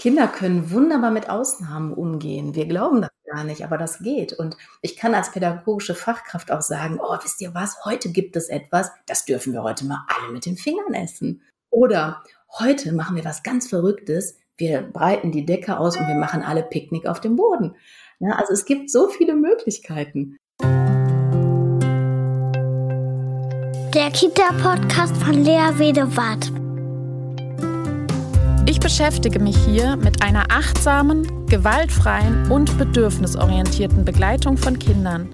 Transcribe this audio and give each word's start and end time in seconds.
Kinder 0.00 0.28
können 0.28 0.70
wunderbar 0.70 1.10
mit 1.10 1.28
Ausnahmen 1.28 1.92
umgehen. 1.92 2.54
Wir 2.54 2.64
glauben 2.64 3.02
das 3.02 3.10
gar 3.26 3.44
nicht, 3.44 3.64
aber 3.64 3.76
das 3.76 3.98
geht. 3.98 4.32
Und 4.32 4.56
ich 4.80 4.96
kann 4.96 5.14
als 5.14 5.30
pädagogische 5.30 5.94
Fachkraft 5.94 6.50
auch 6.50 6.62
sagen, 6.62 6.98
oh, 6.98 7.18
wisst 7.22 7.42
ihr 7.42 7.52
was, 7.52 7.84
heute 7.84 8.10
gibt 8.10 8.34
es 8.34 8.48
etwas, 8.48 8.90
das 9.04 9.26
dürfen 9.26 9.52
wir 9.52 9.62
heute 9.62 9.84
mal 9.84 10.06
alle 10.08 10.32
mit 10.32 10.46
den 10.46 10.56
Fingern 10.56 10.94
essen. 10.94 11.42
Oder 11.68 12.24
heute 12.58 12.92
machen 12.92 13.14
wir 13.14 13.26
was 13.26 13.42
ganz 13.42 13.68
Verrücktes, 13.68 14.38
wir 14.56 14.80
breiten 14.80 15.32
die 15.32 15.44
Decke 15.44 15.78
aus 15.78 15.98
und 15.98 16.08
wir 16.08 16.14
machen 16.14 16.42
alle 16.42 16.62
Picknick 16.62 17.04
auf 17.06 17.20
dem 17.20 17.36
Boden. 17.36 17.76
Ja, 18.20 18.36
also 18.36 18.54
es 18.54 18.64
gibt 18.64 18.90
so 18.90 19.08
viele 19.08 19.34
Möglichkeiten. 19.34 20.38
Der 23.92 24.10
Kita-Podcast 24.12 25.14
von 25.18 25.44
Lea 25.44 25.78
Wedewart. 25.78 26.59
Ich 28.80 28.84
beschäftige 28.84 29.40
mich 29.40 29.58
hier 29.66 29.96
mit 29.96 30.22
einer 30.22 30.50
achtsamen, 30.50 31.46
gewaltfreien 31.46 32.50
und 32.50 32.78
bedürfnisorientierten 32.78 34.06
Begleitung 34.06 34.56
von 34.56 34.78
Kindern, 34.78 35.28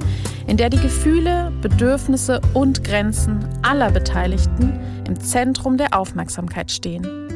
in 0.49 0.57
der 0.57 0.69
die 0.69 0.81
Gefühle, 0.81 1.53
Bedürfnisse 1.63 2.41
und 2.55 2.83
Grenzen 2.83 3.49
aller 3.63 3.93
Beteiligten 3.93 4.81
im 5.07 5.21
Zentrum 5.21 5.77
der 5.77 5.97
Aufmerksamkeit 5.97 6.73
stehen. 6.73 7.27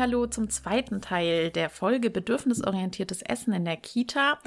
Hallo 0.00 0.26
zum 0.26 0.48
zweiten 0.48 1.02
Teil 1.02 1.50
der 1.50 1.68
Folge 1.68 2.08
Bedürfnisorientiertes 2.08 3.20
Essen 3.20 3.52
in 3.52 3.66
der 3.66 3.76
Kita. 3.76 4.38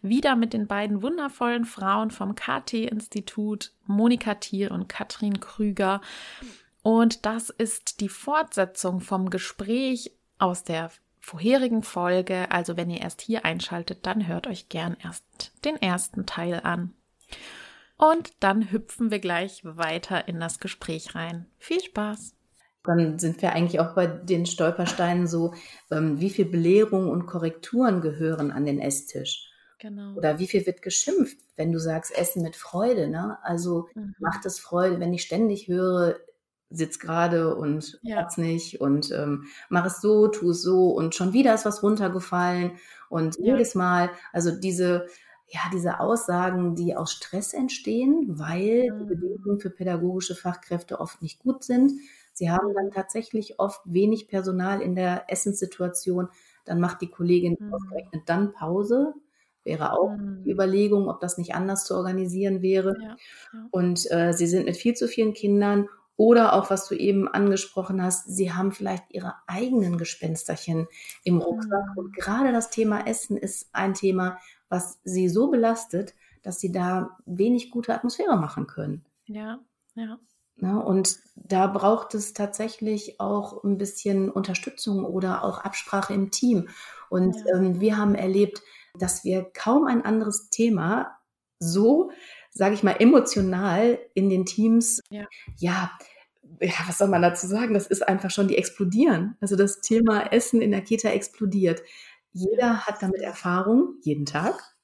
Wieder 0.00 0.36
mit 0.36 0.54
den 0.54 0.66
beiden 0.66 1.02
wundervollen 1.02 1.66
Frauen 1.66 2.10
vom 2.10 2.34
KT-Institut, 2.34 3.72
Monika 3.84 4.36
Thiel 4.36 4.68
und 4.68 4.88
Katrin 4.88 5.38
Krüger. 5.38 6.00
Und 6.82 7.26
das 7.26 7.48
ist 7.50 8.00
die 8.00 8.08
Fortsetzung 8.08 9.00
vom 9.00 9.30
Gespräch 9.30 10.12
aus 10.38 10.64
der 10.64 10.90
vorherigen 11.20 11.82
Folge. 11.82 12.50
Also 12.50 12.76
wenn 12.76 12.90
ihr 12.90 13.00
erst 13.00 13.20
hier 13.20 13.44
einschaltet, 13.44 14.04
dann 14.06 14.26
hört 14.26 14.46
euch 14.46 14.68
gern 14.68 14.96
erst 15.02 15.24
den 15.64 15.76
ersten 15.76 16.26
Teil 16.26 16.60
an. 16.62 16.92
Und 17.96 18.32
dann 18.40 18.72
hüpfen 18.72 19.12
wir 19.12 19.20
gleich 19.20 19.60
weiter 19.64 20.26
in 20.26 20.40
das 20.40 20.58
Gespräch 20.58 21.14
rein. 21.14 21.46
Viel 21.58 21.80
Spaß! 21.80 22.34
Dann 22.84 23.20
sind 23.20 23.40
wir 23.42 23.52
eigentlich 23.52 23.78
auch 23.78 23.94
bei 23.94 24.08
den 24.08 24.44
Stolpersteinen 24.44 25.28
so, 25.28 25.54
ähm, 25.92 26.18
wie 26.18 26.30
viel 26.30 26.46
Belehrung 26.46 27.10
und 27.10 27.26
Korrekturen 27.26 28.00
gehören 28.00 28.50
an 28.50 28.66
den 28.66 28.80
Esstisch. 28.80 29.48
Genau. 29.78 30.14
Oder 30.14 30.40
wie 30.40 30.48
viel 30.48 30.66
wird 30.66 30.82
geschimpft, 30.82 31.38
wenn 31.54 31.70
du 31.70 31.78
sagst, 31.78 32.16
Essen 32.16 32.42
mit 32.42 32.56
Freude. 32.56 33.08
Ne? 33.08 33.38
Also 33.44 33.88
mhm. 33.94 34.16
macht 34.18 34.44
es 34.46 34.58
Freude, 34.58 34.98
wenn 34.98 35.14
ich 35.14 35.22
ständig 35.22 35.68
höre, 35.68 36.16
sitz 36.72 36.98
gerade 36.98 37.54
und 37.54 37.98
ja. 38.02 38.26
nicht 38.36 38.80
und 38.80 39.10
ähm, 39.12 39.44
mach 39.68 39.86
es 39.86 40.00
so, 40.00 40.28
tu 40.28 40.50
es 40.50 40.62
so 40.62 40.90
und 40.90 41.14
schon 41.14 41.32
wieder 41.32 41.54
ist 41.54 41.64
was 41.64 41.82
runtergefallen 41.82 42.72
und 43.08 43.38
ja. 43.38 43.52
jedes 43.52 43.74
Mal, 43.74 44.10
also 44.32 44.50
diese, 44.50 45.06
ja, 45.46 45.60
diese 45.72 46.00
Aussagen, 46.00 46.74
die 46.74 46.96
aus 46.96 47.12
Stress 47.12 47.52
entstehen, 47.52 48.24
weil 48.38 48.90
mhm. 48.90 48.98
die 48.98 49.04
Bedingungen 49.04 49.60
für 49.60 49.70
pädagogische 49.70 50.34
Fachkräfte 50.34 50.98
oft 50.98 51.20
nicht 51.20 51.40
gut 51.40 51.62
sind. 51.62 51.92
Sie 52.32 52.50
haben 52.50 52.72
dann 52.74 52.90
tatsächlich 52.90 53.60
oft 53.60 53.82
wenig 53.84 54.28
Personal 54.28 54.80
in 54.80 54.94
der 54.94 55.24
Essenssituation. 55.28 56.28
Dann 56.64 56.80
macht 56.80 57.02
die 57.02 57.10
Kollegin 57.10 57.56
mhm. 57.60 57.74
ausgerechnet 57.74 58.22
dann 58.26 58.52
Pause. 58.52 59.12
Wäre 59.64 59.92
auch 59.92 60.16
mhm. 60.16 60.42
die 60.44 60.50
Überlegung, 60.50 61.08
ob 61.08 61.20
das 61.20 61.36
nicht 61.36 61.54
anders 61.54 61.84
zu 61.84 61.94
organisieren 61.94 62.62
wäre. 62.62 62.96
Ja, 62.98 63.16
ja. 63.52 63.68
Und 63.70 64.10
äh, 64.10 64.32
sie 64.32 64.46
sind 64.46 64.64
mit 64.64 64.76
viel 64.76 64.94
zu 64.94 65.06
vielen 65.06 65.34
Kindern 65.34 65.88
oder 66.22 66.52
auch, 66.52 66.70
was 66.70 66.86
du 66.86 66.94
eben 66.94 67.26
angesprochen 67.26 68.00
hast, 68.00 68.28
sie 68.28 68.52
haben 68.52 68.70
vielleicht 68.70 69.12
ihre 69.12 69.34
eigenen 69.48 69.98
Gespensterchen 69.98 70.86
im 71.24 71.38
Rucksack. 71.38 71.84
Mhm. 71.88 71.98
Und 71.98 72.16
gerade 72.16 72.52
das 72.52 72.70
Thema 72.70 73.08
Essen 73.08 73.36
ist 73.36 73.70
ein 73.72 73.94
Thema, 73.94 74.38
was 74.68 75.00
sie 75.02 75.28
so 75.28 75.50
belastet, 75.50 76.14
dass 76.44 76.60
sie 76.60 76.70
da 76.70 77.18
wenig 77.26 77.72
gute 77.72 77.92
Atmosphäre 77.92 78.36
machen 78.36 78.68
können. 78.68 79.04
Ja, 79.26 79.58
ja. 79.96 80.20
Ja, 80.58 80.74
ne, 80.74 80.84
und 80.84 81.18
da 81.34 81.66
braucht 81.66 82.14
es 82.14 82.34
tatsächlich 82.34 83.18
auch 83.18 83.64
ein 83.64 83.76
bisschen 83.76 84.30
Unterstützung 84.30 85.04
oder 85.04 85.42
auch 85.42 85.58
Absprache 85.58 86.14
im 86.14 86.30
Team. 86.30 86.68
Und 87.10 87.34
ja. 87.34 87.56
ähm, 87.56 87.80
wir 87.80 87.96
haben 87.96 88.14
erlebt, 88.14 88.62
dass 88.96 89.24
wir 89.24 89.50
kaum 89.52 89.86
ein 89.86 90.04
anderes 90.04 90.50
Thema 90.50 91.18
so 91.58 92.12
sage 92.52 92.74
ich 92.74 92.82
mal, 92.82 92.96
emotional 92.98 93.98
in 94.14 94.28
den 94.28 94.44
Teams, 94.44 95.00
ja. 95.10 95.26
ja. 95.56 95.90
Ja, 96.60 96.72
was 96.86 96.98
soll 96.98 97.08
man 97.08 97.22
dazu 97.22 97.46
sagen? 97.46 97.74
Das 97.74 97.86
ist 97.86 98.06
einfach 98.06 98.30
schon, 98.30 98.48
die 98.48 98.56
explodieren. 98.56 99.36
Also 99.40 99.56
das 99.56 99.80
Thema 99.80 100.32
Essen 100.32 100.60
in 100.60 100.70
der 100.70 100.82
Kita 100.82 101.08
explodiert. 101.10 101.82
Jeder 102.32 102.86
hat 102.86 103.02
damit 103.02 103.20
Erfahrung, 103.20 103.96
jeden 104.02 104.26
Tag. 104.26 104.74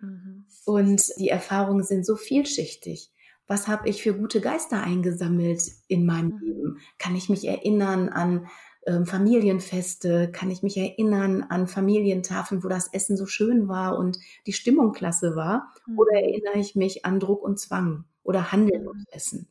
Mhm. 0.00 0.46
Und 0.64 1.02
die 1.18 1.28
Erfahrungen 1.28 1.82
sind 1.82 2.06
so 2.06 2.16
vielschichtig. 2.16 3.10
Was 3.46 3.68
habe 3.68 3.88
ich 3.88 4.02
für 4.02 4.14
gute 4.14 4.40
Geister 4.40 4.82
eingesammelt 4.82 5.62
in 5.88 6.06
meinem 6.06 6.36
mhm. 6.36 6.40
Leben? 6.40 6.78
Kann 6.98 7.16
ich 7.16 7.28
mich 7.28 7.46
erinnern 7.46 8.08
an 8.08 8.46
ähm, 8.86 9.06
Familienfeste, 9.06 10.30
kann 10.30 10.50
ich 10.50 10.62
mich 10.62 10.76
erinnern 10.76 11.42
an 11.42 11.66
Familientafeln, 11.66 12.62
wo 12.64 12.68
das 12.68 12.92
Essen 12.92 13.16
so 13.16 13.26
schön 13.26 13.68
war 13.68 13.98
und 13.98 14.18
die 14.46 14.52
Stimmung 14.52 14.92
klasse 14.92 15.36
war? 15.36 15.72
Mhm. 15.86 15.98
Oder 15.98 16.12
erinnere 16.14 16.58
ich 16.58 16.74
mich 16.74 17.04
an 17.04 17.20
Druck 17.20 17.42
und 17.42 17.58
Zwang 17.58 18.04
oder 18.22 18.52
Handeln 18.52 18.82
mhm. 18.82 18.88
und 18.88 19.04
Essen? 19.10 19.48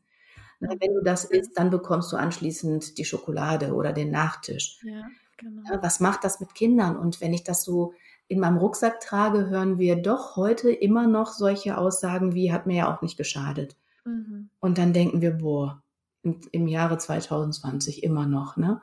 Wenn 0.69 0.94
du 0.94 1.01
das 1.03 1.25
isst, 1.25 1.57
dann 1.57 1.69
bekommst 1.69 2.12
du 2.12 2.18
anschließend 2.18 2.97
die 2.97 3.06
Schokolade 3.06 3.74
oder 3.74 3.94
den 3.94 4.12
Nachtisch. 4.12 4.79
Ja, 4.84 5.07
genau. 5.38 5.62
was 5.81 6.00
macht 6.00 6.24
das 6.24 6.40
mit 6.40 6.56
Kindern? 6.56 6.97
Und 6.97 7.22
wenn 7.22 7.34
ich 7.34 7.44
das 7.44 7.63
so 7.63 7.94
in 8.28 8.40
meinem 8.40 8.57
Rucksack 8.57 9.00
trage, 9.00 9.50
hören 9.50 9.78
wir 9.78 9.96
doch 9.96 10.35
heute 10.35 10.72
immer 10.72 11.07
noch 11.07 11.31
solche 11.31 11.78
Aussagen 11.78 12.34
wie, 12.34 12.51
hat 12.51 12.66
mir 12.66 12.78
ja 12.78 12.94
auch 12.94 13.01
nicht 13.01 13.18
geschadet. 13.18 13.75
Mhm. 14.06 14.50
Und 14.59 14.78
dann 14.78 14.94
denken 14.94 15.22
wir, 15.22 15.31
boah, 15.31 15.84
im, 16.24 16.40
im 16.51 16.68
Jahre 16.68 16.97
2020 16.97 18.03
immer 18.03 18.25
noch, 18.25 18.57
ne? 18.57 18.81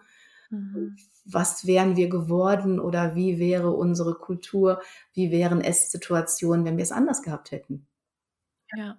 Mhm. 0.50 0.96
Was 1.24 1.66
wären 1.66 1.96
wir 1.96 2.08
geworden 2.08 2.80
oder 2.80 3.14
wie 3.14 3.38
wäre 3.38 3.70
unsere 3.70 4.14
Kultur, 4.14 4.80
wie 5.12 5.30
wären 5.30 5.60
Esssituationen, 5.60 6.64
wenn 6.64 6.76
wir 6.76 6.82
es 6.82 6.92
anders 6.92 7.22
gehabt 7.22 7.52
hätten? 7.52 7.86
Ja. 8.74 8.98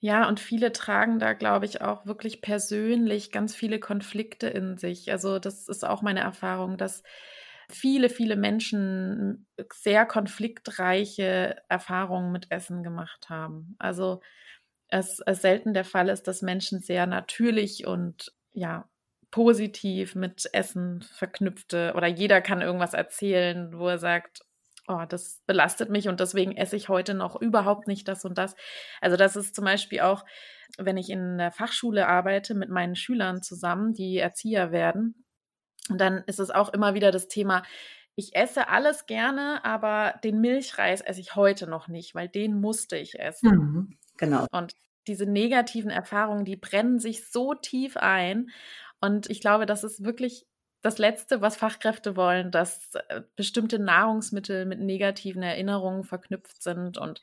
Ja, 0.00 0.28
und 0.28 0.40
viele 0.40 0.72
tragen 0.72 1.18
da, 1.18 1.32
glaube 1.32 1.64
ich, 1.66 1.80
auch 1.80 2.04
wirklich 2.06 2.42
persönlich 2.42 3.32
ganz 3.32 3.54
viele 3.54 3.80
Konflikte 3.80 4.46
in 4.48 4.76
sich. 4.76 5.10
Also 5.10 5.38
das 5.38 5.68
ist 5.68 5.84
auch 5.84 6.02
meine 6.02 6.20
Erfahrung, 6.20 6.76
dass 6.76 7.02
viele, 7.70 8.10
viele 8.10 8.36
Menschen 8.36 9.46
sehr 9.72 10.04
konfliktreiche 10.06 11.56
Erfahrungen 11.68 12.30
mit 12.30 12.50
Essen 12.50 12.82
gemacht 12.82 13.28
haben. 13.30 13.74
Also 13.78 14.20
es, 14.88 15.20
es 15.26 15.42
selten 15.42 15.74
der 15.74 15.84
Fall 15.84 16.08
ist, 16.10 16.24
dass 16.28 16.42
Menschen 16.42 16.80
sehr 16.80 17.06
natürlich 17.06 17.86
und 17.86 18.34
ja 18.54 18.88
positiv 19.32 20.14
mit 20.16 20.48
Essen 20.54 21.02
verknüpfte 21.02 21.94
oder 21.96 22.08
jeder 22.08 22.40
kann 22.42 22.62
irgendwas 22.62 22.94
erzählen, 22.94 23.78
wo 23.78 23.88
er 23.88 23.98
sagt, 23.98 24.45
oh, 24.88 25.04
das 25.08 25.42
belastet 25.46 25.90
mich 25.90 26.08
und 26.08 26.20
deswegen 26.20 26.56
esse 26.56 26.76
ich 26.76 26.88
heute 26.88 27.14
noch 27.14 27.40
überhaupt 27.40 27.86
nicht 27.88 28.08
das 28.08 28.24
und 28.24 28.38
das. 28.38 28.54
Also 29.00 29.16
das 29.16 29.36
ist 29.36 29.54
zum 29.54 29.64
Beispiel 29.64 30.00
auch, 30.00 30.24
wenn 30.78 30.96
ich 30.96 31.10
in 31.10 31.38
der 31.38 31.52
Fachschule 31.52 32.08
arbeite 32.08 32.54
mit 32.54 32.68
meinen 32.68 32.96
Schülern 32.96 33.42
zusammen, 33.42 33.94
die 33.94 34.18
Erzieher 34.18 34.72
werden, 34.72 35.26
und 35.88 36.00
dann 36.00 36.24
ist 36.26 36.40
es 36.40 36.50
auch 36.50 36.72
immer 36.72 36.94
wieder 36.94 37.10
das 37.10 37.28
Thema, 37.28 37.62
ich 38.16 38.34
esse 38.34 38.68
alles 38.68 39.06
gerne, 39.06 39.64
aber 39.64 40.18
den 40.24 40.40
Milchreis 40.40 41.00
esse 41.00 41.20
ich 41.20 41.36
heute 41.36 41.66
noch 41.66 41.86
nicht, 41.86 42.14
weil 42.14 42.28
den 42.28 42.60
musste 42.60 42.96
ich 42.96 43.18
essen. 43.18 43.50
Mhm, 43.50 43.98
genau. 44.16 44.46
Und 44.52 44.74
diese 45.06 45.26
negativen 45.26 45.90
Erfahrungen, 45.90 46.44
die 46.44 46.56
brennen 46.56 46.98
sich 46.98 47.28
so 47.30 47.54
tief 47.54 47.96
ein. 47.96 48.48
Und 49.00 49.28
ich 49.28 49.40
glaube, 49.40 49.66
das 49.66 49.84
ist 49.84 50.02
wirklich 50.02 50.46
das 50.86 50.98
Letzte, 50.98 51.40
was 51.40 51.56
Fachkräfte 51.56 52.16
wollen, 52.16 52.52
dass 52.52 52.94
äh, 53.08 53.22
bestimmte 53.34 53.80
Nahrungsmittel 53.80 54.66
mit 54.66 54.80
negativen 54.80 55.42
Erinnerungen 55.42 56.04
verknüpft 56.04 56.62
sind 56.62 56.96
und 56.96 57.20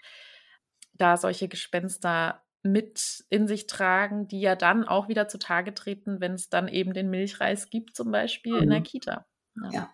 da 0.93 1.15
solche 1.15 1.47
Gespenster 1.47 2.43
mit 2.61 3.23
in 3.29 3.47
sich 3.47 3.65
tragen, 3.67 4.27
die 4.27 4.41
ja 4.41 4.55
dann 4.55 4.85
auch 4.85 5.07
wieder 5.07 5.29
zutage 5.29 5.73
treten, 5.73 6.19
wenn 6.19 6.33
es 6.33 6.49
dann 6.49 6.67
eben 6.67 6.93
den 6.93 7.09
Milchreis 7.09 7.69
gibt, 7.69 7.95
zum 7.95 8.11
Beispiel 8.11 8.55
mhm. 8.57 8.63
in 8.63 8.69
der 8.69 8.79
mhm. 8.79 8.83
Kita. 8.83 9.25
Ja. 9.55 9.69
ja. 9.71 9.89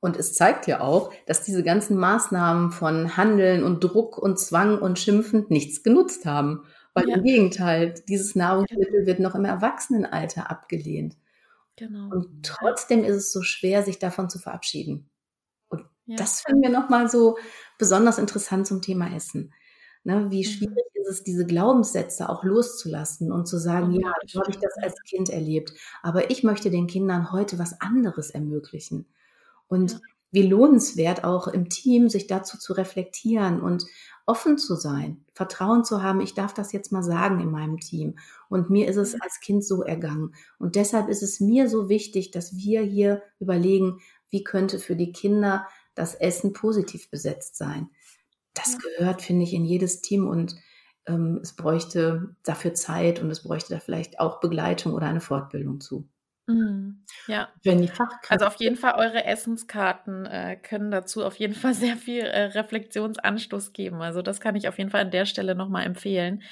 Und 0.00 0.16
es 0.16 0.32
zeigt 0.32 0.66
ja 0.66 0.80
auch, 0.80 1.12
dass 1.26 1.44
diese 1.44 1.62
ganzen 1.62 1.98
Maßnahmen 1.98 2.70
von 2.70 3.18
Handeln 3.18 3.62
und 3.62 3.84
Druck 3.84 4.16
und 4.16 4.38
Zwang 4.38 4.78
und 4.78 4.98
Schimpfen 4.98 5.44
nichts 5.50 5.82
genutzt 5.82 6.24
haben. 6.24 6.64
Weil 6.94 7.10
ja. 7.10 7.16
im 7.16 7.24
Gegenteil, 7.24 7.94
dieses 8.08 8.34
Nahrungsmittel 8.34 9.04
wird 9.04 9.20
noch 9.20 9.34
im 9.34 9.44
Erwachsenenalter 9.44 10.50
abgelehnt. 10.50 11.16
Genau. 11.80 12.10
Und 12.10 12.44
trotzdem 12.44 13.04
ist 13.04 13.16
es 13.16 13.32
so 13.32 13.40
schwer, 13.40 13.82
sich 13.82 13.98
davon 13.98 14.28
zu 14.28 14.38
verabschieden. 14.38 15.08
Und 15.70 15.86
ja. 16.04 16.16
das 16.16 16.42
finden 16.42 16.60
wir 16.60 16.68
nochmal 16.68 17.08
so 17.08 17.38
besonders 17.78 18.18
interessant 18.18 18.66
zum 18.66 18.82
Thema 18.82 19.14
Essen. 19.16 19.54
Ne, 20.04 20.30
wie 20.30 20.46
mhm. 20.46 20.50
schwierig 20.50 20.84
ist 20.94 21.08
es, 21.08 21.24
diese 21.24 21.46
Glaubenssätze 21.46 22.28
auch 22.28 22.44
loszulassen 22.44 23.32
und 23.32 23.46
zu 23.46 23.58
sagen, 23.58 23.92
ja, 23.92 24.12
so 24.26 24.40
habe 24.40 24.50
ich 24.50 24.58
das 24.58 24.74
als 24.82 24.94
Kind 25.04 25.30
erlebt, 25.30 25.72
aber 26.02 26.30
ich 26.30 26.42
möchte 26.42 26.70
den 26.70 26.86
Kindern 26.86 27.32
heute 27.32 27.58
was 27.58 27.80
anderes 27.80 28.30
ermöglichen. 28.30 29.06
Und 29.66 29.92
ja. 29.92 29.98
Wie 30.30 30.42
lohnenswert 30.42 31.24
auch 31.24 31.48
im 31.48 31.68
Team, 31.68 32.08
sich 32.08 32.26
dazu 32.26 32.58
zu 32.58 32.72
reflektieren 32.72 33.60
und 33.60 33.84
offen 34.26 34.58
zu 34.58 34.76
sein, 34.76 35.24
Vertrauen 35.34 35.84
zu 35.84 36.02
haben, 36.02 36.20
ich 36.20 36.34
darf 36.34 36.54
das 36.54 36.72
jetzt 36.72 36.92
mal 36.92 37.02
sagen 37.02 37.40
in 37.40 37.50
meinem 37.50 37.78
Team. 37.78 38.16
Und 38.48 38.70
mir 38.70 38.86
ist 38.86 38.96
es 38.96 39.20
als 39.20 39.40
Kind 39.40 39.64
so 39.64 39.82
ergangen. 39.82 40.34
Und 40.58 40.76
deshalb 40.76 41.08
ist 41.08 41.22
es 41.22 41.40
mir 41.40 41.68
so 41.68 41.88
wichtig, 41.88 42.30
dass 42.30 42.56
wir 42.56 42.82
hier 42.82 43.22
überlegen, 43.40 44.00
wie 44.28 44.44
könnte 44.44 44.78
für 44.78 44.94
die 44.94 45.12
Kinder 45.12 45.66
das 45.94 46.14
Essen 46.14 46.52
positiv 46.52 47.10
besetzt 47.10 47.56
sein. 47.56 47.90
Das 48.54 48.78
gehört, 48.78 49.22
finde 49.22 49.44
ich, 49.44 49.52
in 49.52 49.64
jedes 49.64 50.00
Team 50.00 50.28
und 50.28 50.54
ähm, 51.06 51.40
es 51.42 51.54
bräuchte 51.54 52.36
dafür 52.44 52.74
Zeit 52.74 53.20
und 53.20 53.30
es 53.30 53.42
bräuchte 53.42 53.74
da 53.74 53.80
vielleicht 53.80 54.20
auch 54.20 54.40
Begleitung 54.40 54.94
oder 54.94 55.06
eine 55.06 55.20
Fortbildung 55.20 55.80
zu. 55.80 56.08
Mhm. 56.54 57.04
Ja. 57.26 57.48
Wenn 57.62 57.80
die 57.82 57.88
Fachkräfte 57.88 58.30
also 58.30 58.46
auf 58.46 58.56
jeden 58.56 58.76
Fall 58.76 58.94
eure 58.96 59.24
Essenskarten 59.24 60.26
äh, 60.26 60.56
können 60.56 60.90
dazu 60.90 61.24
auf 61.24 61.36
jeden 61.36 61.54
Fall 61.54 61.74
sehr 61.74 61.96
viel 61.96 62.22
äh, 62.22 62.44
Reflexionsanstoß 62.46 63.72
geben. 63.72 64.02
Also 64.02 64.22
das 64.22 64.40
kann 64.40 64.56
ich 64.56 64.68
auf 64.68 64.78
jeden 64.78 64.90
Fall 64.90 65.02
an 65.02 65.10
der 65.10 65.26
Stelle 65.26 65.54
nochmal 65.54 65.86
empfehlen, 65.86 66.42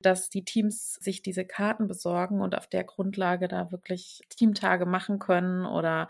dass 0.00 0.30
die 0.30 0.44
Teams 0.44 0.94
sich 0.94 1.22
diese 1.22 1.44
Karten 1.44 1.86
besorgen 1.86 2.40
und 2.40 2.56
auf 2.56 2.66
der 2.66 2.84
Grundlage 2.84 3.48
da 3.48 3.70
wirklich 3.70 4.22
Teamtage 4.30 4.86
machen 4.86 5.18
können 5.18 5.64
oder 5.64 6.08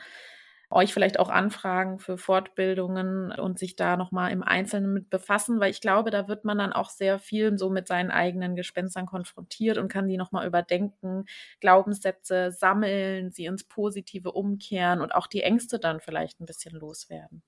euch 0.72 0.92
vielleicht 0.92 1.18
auch 1.18 1.28
anfragen 1.28 1.98
für 1.98 2.18
Fortbildungen 2.18 3.32
und 3.32 3.58
sich 3.58 3.76
da 3.76 3.96
nochmal 3.96 4.32
im 4.32 4.42
Einzelnen 4.42 4.92
mit 4.92 5.10
befassen, 5.10 5.60
weil 5.60 5.70
ich 5.70 5.80
glaube, 5.80 6.10
da 6.10 6.28
wird 6.28 6.44
man 6.44 6.58
dann 6.58 6.72
auch 6.72 6.90
sehr 6.90 7.18
viel 7.18 7.58
so 7.58 7.70
mit 7.70 7.86
seinen 7.88 8.10
eigenen 8.10 8.56
Gespenstern 8.56 9.06
konfrontiert 9.06 9.78
und 9.78 9.88
kann 9.88 10.08
die 10.08 10.16
nochmal 10.16 10.46
überdenken, 10.46 11.24
Glaubenssätze 11.60 12.52
sammeln, 12.52 13.30
sie 13.30 13.46
ins 13.46 13.64
Positive 13.64 14.32
umkehren 14.32 15.00
und 15.00 15.14
auch 15.14 15.26
die 15.26 15.42
Ängste 15.42 15.78
dann 15.78 16.00
vielleicht 16.00 16.40
ein 16.40 16.46
bisschen 16.46 16.74
loswerden. 16.74 17.42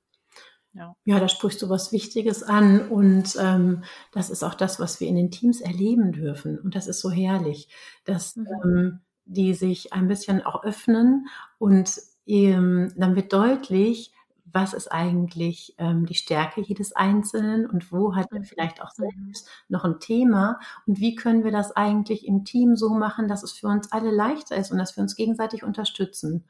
Ja. 0.76 0.96
ja, 1.04 1.20
da 1.20 1.28
sprichst 1.28 1.62
du 1.62 1.68
was 1.68 1.92
Wichtiges 1.92 2.42
an 2.42 2.88
und 2.88 3.36
ähm, 3.38 3.84
das 4.10 4.28
ist 4.28 4.42
auch 4.42 4.54
das, 4.54 4.80
was 4.80 4.98
wir 4.98 5.06
in 5.06 5.14
den 5.14 5.30
Teams 5.30 5.60
erleben 5.60 6.10
dürfen. 6.10 6.58
Und 6.58 6.74
das 6.74 6.88
ist 6.88 7.00
so 7.00 7.12
herrlich, 7.12 7.68
dass 8.04 8.34
mhm. 8.34 8.48
ähm, 8.64 9.00
die 9.24 9.54
sich 9.54 9.92
ein 9.92 10.08
bisschen 10.08 10.44
auch 10.44 10.64
öffnen 10.64 11.28
und 11.58 12.00
ähm, 12.26 12.92
dann 12.96 13.16
wird 13.16 13.32
deutlich, 13.32 14.12
was 14.54 14.72
ist 14.72 14.88
eigentlich 14.88 15.74
ähm, 15.78 16.06
die 16.06 16.14
Stärke 16.14 16.60
jedes 16.60 16.94
Einzelnen 16.94 17.68
und 17.68 17.90
wo 17.90 18.14
hat 18.14 18.30
er 18.30 18.38
mhm. 18.38 18.44
vielleicht 18.44 18.80
auch 18.80 18.90
mhm. 18.96 19.10
selbst 19.10 19.48
noch 19.68 19.84
ein 19.84 20.00
Thema 20.00 20.60
und 20.86 21.00
wie 21.00 21.16
können 21.16 21.44
wir 21.44 21.50
das 21.50 21.72
eigentlich 21.72 22.26
im 22.26 22.44
Team 22.44 22.76
so 22.76 22.90
machen, 22.90 23.26
dass 23.28 23.42
es 23.42 23.52
für 23.52 23.66
uns 23.66 23.90
alle 23.92 24.10
leichter 24.10 24.56
ist 24.56 24.70
und 24.70 24.78
dass 24.78 24.96
wir 24.96 25.02
uns 25.02 25.16
gegenseitig 25.16 25.64
unterstützen. 25.64 26.44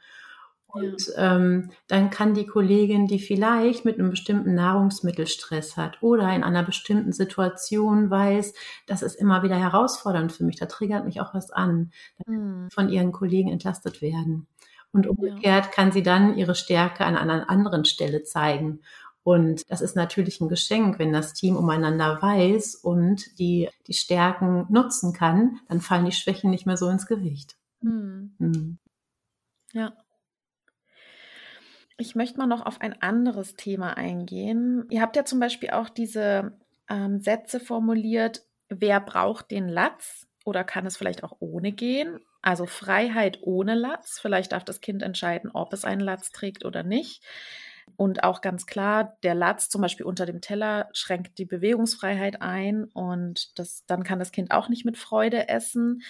Und 0.66 1.12
ähm, 1.16 1.70
dann 1.86 2.10
kann 2.10 2.34
die 2.34 2.46
Kollegin, 2.46 3.06
die 3.06 3.20
vielleicht 3.20 3.84
mit 3.84 3.96
einem 3.96 4.10
bestimmten 4.10 4.56
Nahrungsmittelstress 4.56 5.76
hat 5.76 6.02
oder 6.02 6.34
in 6.34 6.42
einer 6.42 6.64
bestimmten 6.64 7.12
Situation 7.12 8.10
weiß, 8.10 8.54
das 8.88 9.02
ist 9.02 9.14
immer 9.14 9.44
wieder 9.44 9.56
herausfordernd 9.56 10.32
für 10.32 10.42
mich, 10.42 10.56
da 10.56 10.66
triggert 10.66 11.04
mich 11.04 11.20
auch 11.20 11.32
was 11.32 11.52
an, 11.52 11.92
mhm. 12.26 12.68
von 12.72 12.88
ihren 12.88 13.12
Kollegen 13.12 13.50
entlastet 13.50 14.02
werden. 14.02 14.48
Und 14.94 15.08
umgekehrt 15.08 15.72
kann 15.72 15.90
sie 15.90 16.04
dann 16.04 16.38
ihre 16.38 16.54
Stärke 16.54 17.04
an 17.04 17.16
einer 17.16 17.50
anderen 17.50 17.84
Stelle 17.84 18.22
zeigen. 18.22 18.80
Und 19.24 19.68
das 19.68 19.80
ist 19.80 19.96
natürlich 19.96 20.40
ein 20.40 20.48
Geschenk, 20.48 20.98
wenn 21.00 21.12
das 21.12 21.32
Team 21.32 21.56
umeinander 21.56 22.22
weiß 22.22 22.76
und 22.76 23.38
die, 23.38 23.68
die 23.88 23.94
Stärken 23.94 24.66
nutzen 24.68 25.12
kann, 25.12 25.58
dann 25.68 25.80
fallen 25.80 26.04
die 26.04 26.12
Schwächen 26.12 26.50
nicht 26.50 26.64
mehr 26.64 26.76
so 26.76 26.88
ins 26.88 27.06
Gewicht. 27.06 27.56
Hm. 27.80 28.36
Hm. 28.38 28.78
Ja. 29.72 29.94
Ich 31.96 32.14
möchte 32.14 32.38
mal 32.38 32.46
noch 32.46 32.64
auf 32.64 32.80
ein 32.80 33.00
anderes 33.02 33.54
Thema 33.56 33.96
eingehen. 33.96 34.86
Ihr 34.90 35.00
habt 35.00 35.16
ja 35.16 35.24
zum 35.24 35.40
Beispiel 35.40 35.70
auch 35.70 35.88
diese 35.88 36.56
ähm, 36.88 37.20
Sätze 37.20 37.58
formuliert, 37.58 38.42
wer 38.68 39.00
braucht 39.00 39.50
den 39.50 39.68
Latz 39.68 40.28
oder 40.44 40.62
kann 40.62 40.86
es 40.86 40.96
vielleicht 40.96 41.24
auch 41.24 41.36
ohne 41.40 41.72
gehen? 41.72 42.20
Also 42.44 42.66
Freiheit 42.66 43.38
ohne 43.40 43.74
Latz. 43.74 44.18
Vielleicht 44.20 44.52
darf 44.52 44.64
das 44.64 44.82
Kind 44.82 45.02
entscheiden, 45.02 45.50
ob 45.54 45.72
es 45.72 45.86
einen 45.86 46.02
Latz 46.02 46.30
trägt 46.30 46.66
oder 46.66 46.82
nicht. 46.82 47.24
Und 47.96 48.22
auch 48.22 48.42
ganz 48.42 48.66
klar, 48.66 49.16
der 49.22 49.34
Latz 49.34 49.70
zum 49.70 49.80
Beispiel 49.80 50.04
unter 50.04 50.26
dem 50.26 50.42
Teller 50.42 50.90
schränkt 50.92 51.38
die 51.38 51.46
Bewegungsfreiheit 51.46 52.42
ein 52.42 52.84
und 52.84 53.58
das, 53.58 53.86
dann 53.86 54.04
kann 54.04 54.18
das 54.18 54.30
Kind 54.30 54.50
auch 54.50 54.68
nicht 54.68 54.84
mit 54.84 54.98
Freude 54.98 55.48
essen. 55.48 56.02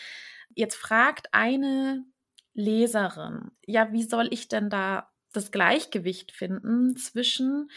Jetzt 0.56 0.74
fragt 0.74 1.28
eine 1.30 2.04
Leserin, 2.52 3.52
ja, 3.64 3.92
wie 3.92 4.02
soll 4.02 4.26
ich 4.32 4.48
denn 4.48 4.70
da 4.70 5.12
das 5.32 5.52
Gleichgewicht 5.52 6.32
finden 6.32 6.96
zwischen 6.96 7.70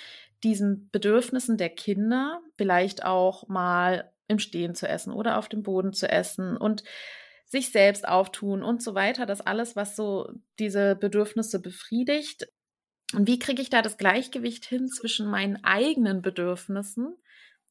diesen 0.43 0.89
Bedürfnissen 0.91 1.57
der 1.57 1.69
Kinder, 1.69 2.41
vielleicht 2.57 3.05
auch 3.05 3.47
mal 3.47 4.11
im 4.27 4.39
Stehen 4.39 4.73
zu 4.73 4.87
essen 4.87 5.13
oder 5.13 5.37
auf 5.37 5.47
dem 5.47 5.61
Boden 5.61 5.93
zu 5.93 6.09
essen 6.09 6.57
und 6.57 6.83
sich 7.47 7.71
selbst 7.71 8.07
auftun 8.07 8.61
und 8.61 8.83
so 8.83 8.93
weiter. 8.93 9.25
Das 9.25 9.41
alles, 9.41 9.75
was 9.75 9.95
so 9.95 10.29
diese 10.59 10.95
Bedürfnisse 10.95 11.61
befriedigt. 11.61 12.47
Und 13.13 13.27
wie 13.27 13.39
kriege 13.39 13.61
ich 13.61 13.69
da 13.69 13.81
das 13.81 13.97
Gleichgewicht 13.97 14.65
hin 14.65 14.87
zwischen 14.87 15.27
meinen 15.29 15.63
eigenen 15.63 16.21
Bedürfnissen 16.21 17.15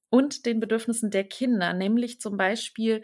und 0.09 0.47
den 0.47 0.61
Bedürfnissen 0.61 1.11
der 1.11 1.25
Kinder? 1.25 1.75
Nämlich 1.75 2.21
zum 2.21 2.39
Beispiel, 2.39 3.03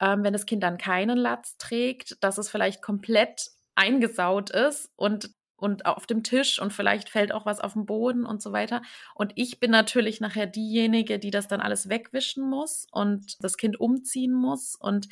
ähm, 0.00 0.22
wenn 0.22 0.32
das 0.32 0.46
Kind 0.46 0.62
dann 0.62 0.78
keinen 0.78 1.18
Latz 1.18 1.56
trägt, 1.56 2.22
dass 2.22 2.38
es 2.38 2.48
vielleicht 2.48 2.82
komplett 2.82 3.48
eingesaut 3.74 4.50
ist 4.50 4.92
und 4.96 5.30
und 5.62 5.86
auf 5.86 6.06
dem 6.06 6.22
Tisch 6.22 6.60
und 6.60 6.72
vielleicht 6.72 7.08
fällt 7.08 7.32
auch 7.32 7.46
was 7.46 7.60
auf 7.60 7.74
den 7.74 7.86
Boden 7.86 8.26
und 8.26 8.42
so 8.42 8.52
weiter. 8.52 8.82
Und 9.14 9.32
ich 9.36 9.60
bin 9.60 9.70
natürlich 9.70 10.20
nachher 10.20 10.46
diejenige, 10.46 11.18
die 11.18 11.30
das 11.30 11.48
dann 11.48 11.60
alles 11.60 11.88
wegwischen 11.88 12.48
muss 12.48 12.86
und 12.90 13.42
das 13.42 13.56
Kind 13.56 13.80
umziehen 13.80 14.34
muss 14.34 14.74
und 14.74 15.08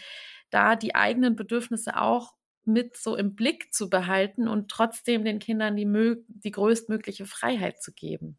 da 0.50 0.76
die 0.76 0.94
eigenen 0.94 1.36
Bedürfnisse 1.36 1.96
auch 1.96 2.34
mit 2.64 2.96
so 2.96 3.16
im 3.16 3.34
Blick 3.34 3.72
zu 3.72 3.88
behalten 3.88 4.48
und 4.48 4.68
trotzdem 4.68 5.24
den 5.24 5.38
Kindern 5.38 5.76
die, 5.76 5.86
die 6.28 6.50
größtmögliche 6.50 7.26
Freiheit 7.26 7.82
zu 7.82 7.92
geben. 7.92 8.36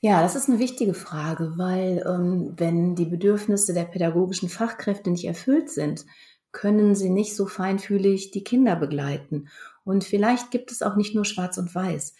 Ja, 0.00 0.20
das 0.20 0.34
ist 0.34 0.48
eine 0.48 0.58
wichtige 0.58 0.94
Frage, 0.94 1.52
weil 1.56 2.04
ähm, 2.04 2.54
wenn 2.56 2.96
die 2.96 3.04
Bedürfnisse 3.04 3.72
der 3.72 3.84
pädagogischen 3.84 4.48
Fachkräfte 4.48 5.10
nicht 5.10 5.26
erfüllt 5.26 5.70
sind, 5.70 6.06
können 6.50 6.94
sie 6.94 7.08
nicht 7.08 7.34
so 7.34 7.46
feinfühlig 7.46 8.30
die 8.30 8.44
Kinder 8.44 8.76
begleiten. 8.76 9.48
Und 9.84 10.04
vielleicht 10.04 10.50
gibt 10.50 10.70
es 10.70 10.82
auch 10.82 10.96
nicht 10.96 11.14
nur 11.14 11.24
Schwarz 11.24 11.58
und 11.58 11.74
Weiß. 11.74 12.14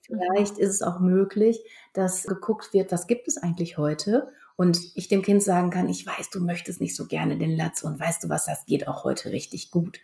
Vielleicht 0.00 0.58
ist 0.58 0.70
es 0.70 0.82
auch 0.82 1.00
möglich, 1.00 1.60
dass 1.92 2.24
geguckt 2.24 2.72
wird, 2.72 2.92
was 2.92 3.06
gibt 3.06 3.28
es 3.28 3.36
eigentlich 3.36 3.76
heute? 3.76 4.32
Und 4.56 4.80
ich 4.94 5.08
dem 5.08 5.22
Kind 5.22 5.42
sagen 5.42 5.70
kann, 5.70 5.88
ich 5.88 6.04
weiß, 6.04 6.30
du 6.30 6.40
möchtest 6.40 6.80
nicht 6.80 6.96
so 6.96 7.06
gerne 7.06 7.36
den 7.36 7.56
Latz 7.56 7.82
und 7.82 8.00
weißt 8.00 8.24
du 8.24 8.28
was, 8.28 8.46
das 8.46 8.66
geht 8.66 8.88
auch 8.88 9.04
heute 9.04 9.30
richtig 9.30 9.70
gut. 9.70 10.00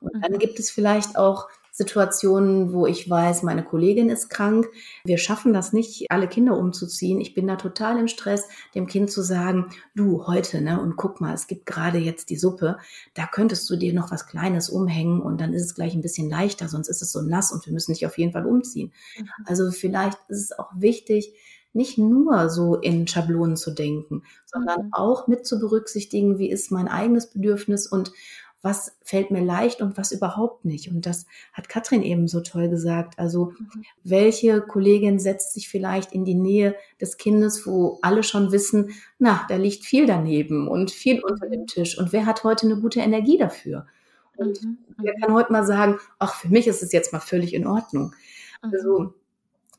Und 0.00 0.12
dann 0.22 0.32
mhm. 0.32 0.38
gibt 0.38 0.58
es 0.58 0.70
vielleicht 0.70 1.18
auch 1.18 1.48
Situationen, 1.78 2.72
wo 2.72 2.86
ich 2.86 3.08
weiß, 3.08 3.44
meine 3.44 3.62
Kollegin 3.62 4.10
ist 4.10 4.30
krank. 4.30 4.66
Wir 5.04 5.16
schaffen 5.16 5.52
das 5.52 5.72
nicht, 5.72 6.10
alle 6.10 6.26
Kinder 6.26 6.58
umzuziehen. 6.58 7.20
Ich 7.20 7.34
bin 7.34 7.46
da 7.46 7.54
total 7.54 8.00
im 8.00 8.08
Stress, 8.08 8.48
dem 8.74 8.88
Kind 8.88 9.12
zu 9.12 9.22
sagen, 9.22 9.70
du 9.94 10.26
heute, 10.26 10.60
ne, 10.60 10.82
und 10.82 10.96
guck 10.96 11.20
mal, 11.20 11.32
es 11.32 11.46
gibt 11.46 11.66
gerade 11.66 11.98
jetzt 11.98 12.30
die 12.30 12.36
Suppe. 12.36 12.78
Da 13.14 13.28
könntest 13.30 13.70
du 13.70 13.76
dir 13.76 13.94
noch 13.94 14.10
was 14.10 14.26
Kleines 14.26 14.68
umhängen 14.70 15.20
und 15.22 15.40
dann 15.40 15.54
ist 15.54 15.62
es 15.62 15.76
gleich 15.76 15.94
ein 15.94 16.02
bisschen 16.02 16.28
leichter, 16.28 16.68
sonst 16.68 16.88
ist 16.88 17.00
es 17.00 17.12
so 17.12 17.22
nass 17.22 17.52
und 17.52 17.64
wir 17.64 17.72
müssen 17.72 17.92
dich 17.92 18.06
auf 18.06 18.18
jeden 18.18 18.32
Fall 18.32 18.44
umziehen. 18.44 18.92
Mhm. 19.16 19.28
Also 19.46 19.70
vielleicht 19.70 20.18
ist 20.26 20.42
es 20.42 20.58
auch 20.58 20.72
wichtig, 20.74 21.32
nicht 21.74 21.96
nur 21.96 22.48
so 22.48 22.74
in 22.74 23.06
Schablonen 23.06 23.56
zu 23.56 23.70
denken, 23.70 24.24
sondern 24.46 24.86
mhm. 24.86 24.92
auch 24.94 25.28
mit 25.28 25.46
zu 25.46 25.60
berücksichtigen, 25.60 26.40
wie 26.40 26.50
ist 26.50 26.72
mein 26.72 26.88
eigenes 26.88 27.30
Bedürfnis 27.30 27.86
und 27.86 28.10
was 28.62 28.96
fällt 29.02 29.30
mir 29.30 29.42
leicht 29.42 29.80
und 29.80 29.96
was 29.96 30.10
überhaupt 30.10 30.64
nicht. 30.64 30.90
Und 30.90 31.06
das 31.06 31.26
hat 31.52 31.68
Katrin 31.68 32.02
eben 32.02 32.26
so 32.26 32.40
toll 32.40 32.68
gesagt. 32.68 33.18
Also 33.18 33.52
mhm. 33.58 33.84
welche 34.02 34.60
Kollegin 34.60 35.18
setzt 35.18 35.54
sich 35.54 35.68
vielleicht 35.68 36.12
in 36.12 36.24
die 36.24 36.34
Nähe 36.34 36.74
des 37.00 37.16
Kindes, 37.18 37.66
wo 37.66 37.98
alle 38.02 38.22
schon 38.22 38.50
wissen, 38.50 38.90
na, 39.18 39.46
da 39.48 39.56
liegt 39.56 39.84
viel 39.84 40.06
daneben 40.06 40.66
und 40.66 40.90
viel 40.90 41.22
unter 41.22 41.48
dem 41.48 41.66
Tisch. 41.66 41.98
Und 41.98 42.12
wer 42.12 42.26
hat 42.26 42.42
heute 42.42 42.66
eine 42.66 42.80
gute 42.80 43.00
Energie 43.00 43.38
dafür? 43.38 43.86
Und 44.36 44.62
mhm. 44.62 44.78
wer 44.98 45.14
kann 45.20 45.34
heute 45.34 45.52
mal 45.52 45.64
sagen, 45.64 45.98
ach, 46.18 46.34
für 46.34 46.48
mich 46.48 46.66
ist 46.66 46.82
es 46.82 46.92
jetzt 46.92 47.12
mal 47.12 47.20
völlig 47.20 47.54
in 47.54 47.66
Ordnung. 47.66 48.14
Mhm. 48.62 48.70
Also 48.72 49.14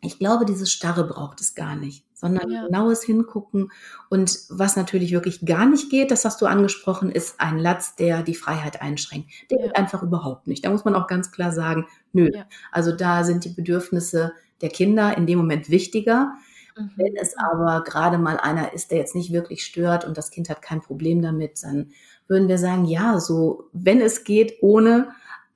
ich 0.01 0.19
glaube, 0.19 0.45
dieses 0.45 0.71
Starre 0.71 1.03
braucht 1.03 1.41
es 1.41 1.55
gar 1.55 1.75
nicht, 1.75 2.05
sondern 2.20 2.52
ja. 2.52 2.66
genaues 2.66 3.04
Hingucken. 3.04 3.72
Und 4.10 4.40
was 4.50 4.76
natürlich 4.76 5.12
wirklich 5.12 5.46
gar 5.46 5.66
nicht 5.66 5.90
geht, 5.90 6.12
das 6.12 6.26
hast 6.26 6.42
du 6.42 6.48
angesprochen, 6.48 7.12
ist 7.12 7.40
ein 7.40 7.58
Latz, 7.58 7.96
der 7.96 8.24
die 8.24 8.36
Freiheit 8.36 8.82
einschränkt. 8.82 9.30
Der 9.50 9.60
ja. 9.60 9.66
geht 9.66 9.78
einfach 9.78 10.04
überhaupt 10.04 10.48
nicht. 10.48 10.66
Da 10.66 10.70
muss 10.70 10.84
man 10.84 10.96
auch 10.96 11.08
ganz 11.08 11.32
klar 11.32 11.52
sagen, 11.52 11.88
nö. 12.12 12.30
Ja. 12.34 12.46
Also 12.72 12.92
da 12.92 13.24
sind 13.24 13.46
die 13.46 13.50
Bedürfnisse 13.50 14.34
der 14.62 14.70
Kinder 14.70 15.18
in 15.18 15.28
dem 15.28 15.38
Moment 15.38 15.70
wichtiger. 15.70 16.34
Mhm. 16.78 16.92
Wenn 16.98 17.16
es 17.16 17.38
aber 17.38 17.84
gerade 17.86 18.18
mal 18.18 18.38
einer 18.38 18.74
ist, 18.74 18.92
der 18.92 18.98
jetzt 18.98 19.16
nicht 19.16 19.32
wirklich 19.32 19.64
stört 19.64 20.04
und 20.04 20.18
das 20.18 20.30
Kind 20.30 20.50
hat 20.50 20.62
kein 20.62 20.82
Problem 20.82 21.22
damit, 21.22 21.64
dann 21.64 21.92
würden 22.28 22.50
wir 22.50 22.58
sagen, 22.58 22.86
ja, 22.86 23.20
so, 23.20 23.70
wenn 23.72 24.02
es 24.02 24.26
geht, 24.26 24.58
ohne, 24.62 25.10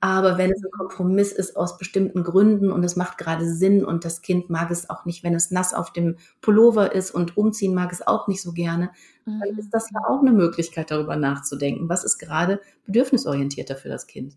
aber 0.04 0.36
wenn 0.36 0.52
es 0.52 0.62
ein 0.62 0.70
Kompromiss 0.70 1.32
ist 1.32 1.56
aus 1.56 1.78
bestimmten 1.78 2.24
Gründen 2.24 2.70
und 2.70 2.84
es 2.84 2.94
macht 2.94 3.16
gerade 3.16 3.48
Sinn 3.48 3.86
und 3.86 4.04
das 4.04 4.20
Kind 4.20 4.50
mag 4.50 4.70
es 4.70 4.90
auch 4.90 5.06
nicht, 5.06 5.24
wenn 5.24 5.34
es 5.34 5.50
nass 5.50 5.72
auf 5.72 5.94
dem 5.94 6.18
Pullover 6.42 6.92
ist 6.92 7.10
und 7.10 7.38
umziehen 7.38 7.72
mag 7.72 7.90
es 7.90 8.06
auch 8.06 8.28
nicht 8.28 8.42
so 8.42 8.52
gerne, 8.52 8.90
mhm. 9.24 9.40
dann 9.40 9.58
ist 9.58 9.70
das 9.70 9.90
ja 9.90 10.00
auch 10.06 10.20
eine 10.20 10.32
Möglichkeit, 10.32 10.90
darüber 10.90 11.16
nachzudenken. 11.16 11.88
Was 11.88 12.04
ist 12.04 12.18
gerade 12.18 12.60
bedürfnisorientierter 12.84 13.76
für 13.76 13.88
das 13.88 14.06
Kind? 14.06 14.34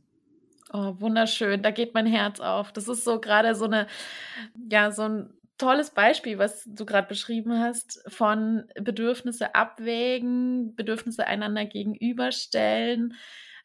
Oh, 0.72 0.96
wunderschön. 1.00 1.62
Da 1.62 1.72
geht 1.72 1.94
mein 1.94 2.08
Herz 2.08 2.40
auf. 2.40 2.72
Das 2.72 2.88
ist 2.88 3.04
so 3.04 3.20
gerade 3.20 3.54
so 3.54 3.66
eine, 3.66 3.88
ja, 4.72 4.92
so 4.92 5.02
ein 5.02 5.34
tolles 5.58 5.90
Beispiel, 5.90 6.38
was 6.38 6.64
du 6.66 6.86
gerade 6.86 7.10
beschrieben 7.10 7.60
hast, 7.60 8.02
von 8.08 8.64
Bedürfnisse 8.80 9.54
abwägen, 9.54 10.78
Bedürfnisse 10.78 11.28
einander 11.28 11.66
gegenüberstellen, 11.66 13.16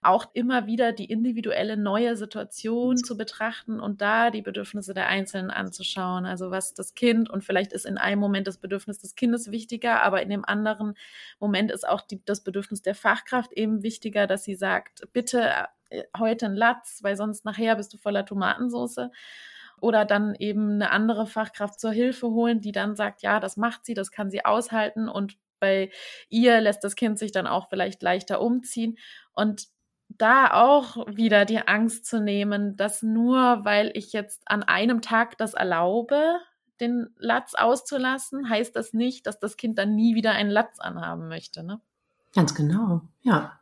auch 0.02 0.26
immer 0.34 0.66
wieder 0.66 0.92
die 0.92 1.04
individuelle 1.04 1.76
neue 1.76 2.16
Situation 2.16 2.96
zu 2.96 3.16
betrachten 3.16 3.78
und 3.78 4.02
da 4.02 4.30
die 4.30 4.42
Bedürfnisse 4.42 4.94
der 4.94 5.06
Einzelnen 5.06 5.50
anzuschauen. 5.50 6.26
Also 6.26 6.50
was 6.50 6.74
das 6.74 6.94
Kind 6.94 7.30
und 7.30 7.44
vielleicht 7.44 7.72
ist 7.72 7.86
in 7.86 7.98
einem 7.98 8.20
Moment 8.20 8.48
das 8.48 8.58
Bedürfnis 8.58 8.98
des 8.98 9.14
Kindes 9.14 9.52
wichtiger, 9.52 10.02
aber 10.02 10.20
in 10.20 10.28
dem 10.28 10.44
anderen 10.44 10.94
Moment 11.38 11.70
ist 11.70 11.88
auch 11.88 12.00
die, 12.00 12.20
das 12.24 12.42
Bedürfnis 12.42 12.82
der 12.82 12.96
Fachkraft 12.96 13.52
eben 13.52 13.84
wichtiger, 13.84 14.26
dass 14.26 14.42
sie 14.42 14.56
sagt, 14.56 15.06
bitte 15.12 15.48
äh, 15.90 16.02
heute 16.18 16.46
ein 16.46 16.56
Latz, 16.56 16.98
weil 17.02 17.16
sonst 17.16 17.44
nachher 17.44 17.76
bist 17.76 17.94
du 17.94 17.96
voller 17.98 18.26
Tomatensauce 18.26 19.08
oder 19.80 20.04
dann 20.04 20.34
eben 20.34 20.74
eine 20.74 20.90
andere 20.90 21.26
Fachkraft 21.26 21.78
zur 21.78 21.92
Hilfe 21.92 22.28
holen, 22.28 22.60
die 22.60 22.72
dann 22.72 22.96
sagt, 22.96 23.22
ja, 23.22 23.38
das 23.38 23.56
macht 23.56 23.84
sie, 23.84 23.94
das 23.94 24.10
kann 24.10 24.30
sie 24.30 24.44
aushalten. 24.44 25.08
Und 25.08 25.36
bei 25.60 25.90
ihr 26.28 26.60
lässt 26.60 26.82
das 26.82 26.96
Kind 26.96 27.18
sich 27.18 27.30
dann 27.30 27.46
auch 27.46 27.68
vielleicht 27.68 28.02
leichter 28.02 28.40
umziehen. 28.40 28.98
Und 29.32 29.68
da 30.18 30.52
auch 30.52 31.06
wieder 31.06 31.44
die 31.44 31.66
Angst 31.66 32.06
zu 32.06 32.20
nehmen, 32.20 32.76
dass 32.76 33.02
nur 33.02 33.64
weil 33.64 33.90
ich 33.94 34.12
jetzt 34.12 34.42
an 34.46 34.62
einem 34.62 35.00
Tag 35.00 35.38
das 35.38 35.54
erlaube, 35.54 36.38
den 36.80 37.10
Latz 37.16 37.54
auszulassen, 37.54 38.48
heißt 38.48 38.74
das 38.74 38.92
nicht, 38.92 39.26
dass 39.26 39.38
das 39.38 39.56
Kind 39.56 39.78
dann 39.78 39.94
nie 39.94 40.14
wieder 40.14 40.32
einen 40.32 40.50
Latz 40.50 40.80
anhaben 40.80 41.28
möchte. 41.28 41.62
Ne? 41.62 41.80
Ganz 42.34 42.54
genau, 42.54 43.02
ja. 43.22 43.60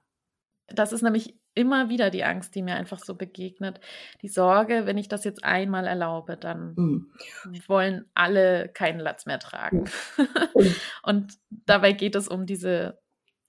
Das 0.69 0.93
ist 0.93 1.03
nämlich 1.03 1.37
immer 1.55 1.89
wieder 1.89 2.11
die 2.11 2.25
Angst, 2.25 2.55
die 2.55 2.63
mir 2.63 2.77
einfach 2.77 3.01
so 3.01 3.15
begegnet. 3.15 3.81
Die 4.23 4.29
Sorge, 4.29 4.87
wenn 4.87 4.99
ich 4.99 5.09
das 5.09 5.25
jetzt 5.25 5.45
einmal 5.45 5.87
erlaube, 5.87 6.37
dann 6.37 6.75
mhm. 6.77 7.13
wollen 7.67 8.07
alle 8.15 8.69
keinen 8.69 9.01
Latz 9.01 9.27
mehr 9.27 9.39
tragen. 9.39 9.85
Mhm. 10.17 10.75
Und 11.03 11.35
dabei 11.51 11.93
geht 11.93 12.15
es 12.15 12.29
um 12.29 12.47
diese, 12.47 13.01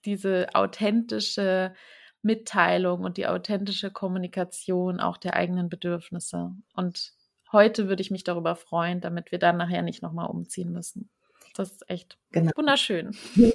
diese 0.03 0.47
authentische 0.53 1.73
Mitteilung 2.21 3.03
und 3.03 3.17
die 3.17 3.27
authentische 3.27 3.91
Kommunikation 3.91 4.99
auch 4.99 5.17
der 5.17 5.35
eigenen 5.35 5.69
Bedürfnisse. 5.69 6.51
Und 6.75 7.13
heute 7.51 7.87
würde 7.87 8.01
ich 8.01 8.11
mich 8.11 8.23
darüber 8.23 8.55
freuen, 8.55 9.01
damit 9.01 9.31
wir 9.31 9.39
dann 9.39 9.57
nachher 9.57 9.81
nicht 9.81 10.01
nochmal 10.01 10.27
umziehen 10.27 10.71
müssen. 10.71 11.09
Das 11.55 11.71
ist 11.71 11.89
echt 11.89 12.17
genau. 12.31 12.51
wunderschön. 12.55 13.13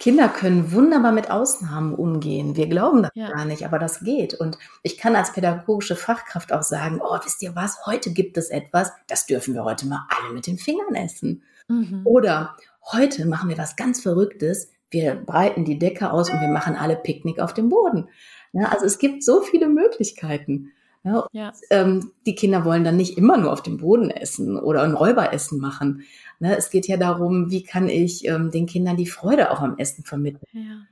Kinder 0.00 0.28
können 0.28 0.72
wunderbar 0.72 1.12
mit 1.12 1.30
Ausnahmen 1.30 1.94
umgehen. 1.94 2.56
Wir 2.56 2.66
glauben 2.66 3.02
das 3.02 3.10
ja. 3.14 3.30
gar 3.30 3.44
nicht, 3.44 3.66
aber 3.66 3.78
das 3.78 4.00
geht. 4.00 4.32
Und 4.34 4.58
ich 4.82 4.96
kann 4.96 5.14
als 5.14 5.32
pädagogische 5.32 5.96
Fachkraft 5.96 6.52
auch 6.52 6.62
sagen, 6.62 7.00
oh, 7.02 7.18
wisst 7.22 7.42
ihr 7.42 7.54
was, 7.54 7.84
heute 7.84 8.12
gibt 8.12 8.38
es 8.38 8.48
etwas, 8.48 8.90
das 9.06 9.26
dürfen 9.26 9.52
wir 9.54 9.64
heute 9.64 9.86
mal 9.86 10.06
alle 10.08 10.32
mit 10.32 10.46
den 10.46 10.56
Fingern 10.56 10.94
essen. 10.94 11.42
Mhm. 11.68 12.02
Oder 12.04 12.56
heute 12.92 13.26
machen 13.26 13.50
wir 13.50 13.58
was 13.58 13.76
ganz 13.76 14.00
Verrücktes. 14.00 14.70
Wir 14.90 15.14
breiten 15.14 15.64
die 15.64 15.78
Decke 15.78 16.12
aus 16.12 16.30
und 16.30 16.40
wir 16.40 16.48
machen 16.48 16.76
alle 16.76 16.96
Picknick 16.96 17.40
auf 17.40 17.54
dem 17.54 17.68
Boden. 17.68 18.08
Ja, 18.52 18.66
also 18.66 18.86
es 18.86 18.98
gibt 18.98 19.24
so 19.24 19.40
viele 19.40 19.68
Möglichkeiten. 19.68 20.72
Ja, 21.02 21.26
ja. 21.32 21.52
ähm, 21.70 22.10
die 22.24 22.34
Kinder 22.34 22.64
wollen 22.64 22.82
dann 22.82 22.96
nicht 22.96 23.16
immer 23.16 23.36
nur 23.36 23.52
auf 23.52 23.62
dem 23.62 23.76
Boden 23.76 24.10
essen 24.10 24.58
oder 24.58 24.82
ein 24.82 24.94
Räuberessen 24.94 25.60
machen. 25.60 26.02
Ne, 26.40 26.56
es 26.56 26.70
geht 26.70 26.88
ja 26.88 26.96
darum, 26.96 27.50
wie 27.50 27.62
kann 27.62 27.88
ich 27.88 28.26
ähm, 28.26 28.50
den 28.50 28.66
Kindern 28.66 28.96
die 28.96 29.06
Freude 29.06 29.52
auch 29.52 29.60
am 29.60 29.78
Essen 29.78 30.04
vermitteln. 30.04 30.48
Ja. 30.52 30.86